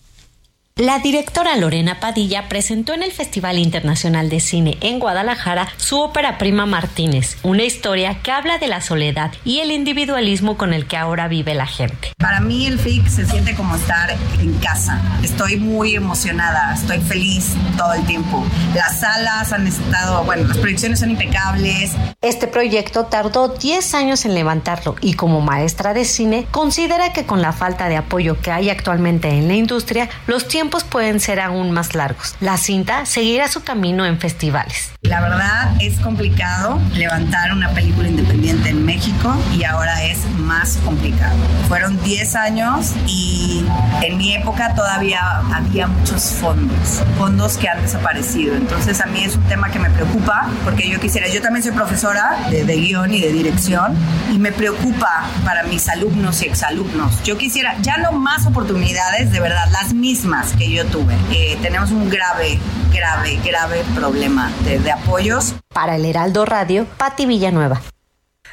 [0.81, 6.39] La directora Lorena Padilla presentó en el Festival Internacional de Cine en Guadalajara su ópera
[6.39, 10.97] prima Martínez, una historia que habla de la soledad y el individualismo con el que
[10.97, 12.15] ahora vive la gente.
[12.17, 15.03] Para mí el FIC se siente como estar en casa.
[15.23, 18.43] Estoy muy emocionada, estoy feliz todo el tiempo.
[18.75, 21.91] Las salas han estado, bueno, las proyecciones son impecables.
[22.23, 27.43] Este proyecto tardó 10 años en levantarlo y como maestra de cine considera que con
[27.43, 31.71] la falta de apoyo que hay actualmente en la industria, los tiempos pueden ser aún
[31.73, 32.37] más largos.
[32.41, 34.93] La cinta seguirá su camino en festivales.
[35.03, 41.37] La verdad es complicado levantar una película independiente en México y ahora es más complicado.
[41.69, 43.65] Fueron 10 años y
[44.03, 48.55] en mi época todavía había muchos fondos, fondos que han desaparecido.
[48.55, 51.73] Entonces a mí es un tema que me preocupa porque yo quisiera, yo también soy
[51.73, 53.97] profesora de, de guion y de dirección
[54.31, 57.23] y me preocupa para mis alumnos y exalumnos.
[57.25, 61.15] Yo quisiera ya no más oportunidades, de verdad, las mismas que yo tuve.
[61.33, 62.59] Eh, tenemos un grave,
[62.93, 65.55] grave, grave problema de, apoyos.
[65.73, 67.81] Para el Heraldo Radio, Patti Villanueva.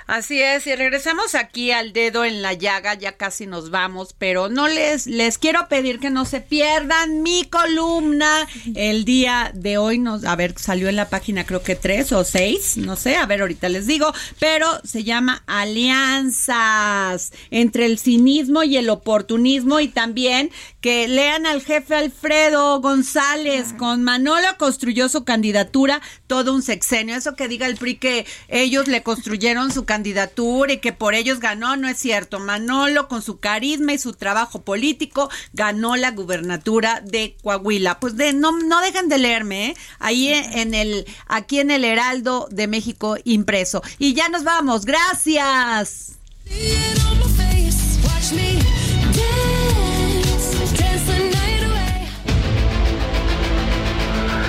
[0.08, 4.47] Así es, y regresamos aquí al dedo en la llaga, ya casi nos vamos, pero
[4.47, 9.99] no les, les quiero pedir que no se pierdan mi columna el día de hoy,
[9.99, 13.26] nos, a ver, salió en la página creo que tres o seis, no sé, a
[13.26, 19.89] ver, ahorita les digo, pero se llama Alianzas entre el cinismo y el oportunismo y
[19.89, 27.14] también que lean al jefe Alfredo González, con Manolo construyó su candidatura todo un sexenio,
[27.14, 31.39] eso que diga el PRI que ellos le construyeron su candidatura y que por ellos
[31.39, 32.39] ganó, no es cierto.
[32.39, 37.99] Manolo, con su carisma y su trabajo político, ganó la gubernatura de Coahuila.
[37.99, 39.75] Pues de, no, no dejen de leerme, ¿eh?
[39.99, 43.81] ahí en el, aquí en el Heraldo de México impreso.
[43.97, 46.13] Y ya nos vamos, gracias.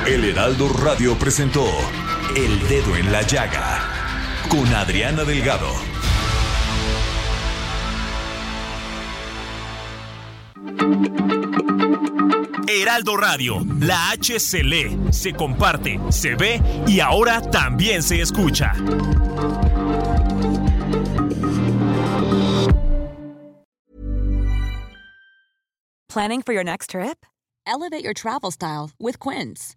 [0.06, 1.66] El Heraldo Radio presentó
[2.34, 3.97] El Dedo en la Llaga
[4.48, 5.70] con Adriana Delgado.
[12.68, 18.72] Heraldo Radio, la H se lee, se comparte, se ve y ahora también se escucha.
[26.08, 27.24] Planning for your next trip?
[27.66, 29.76] Elevate your travel style with Quince.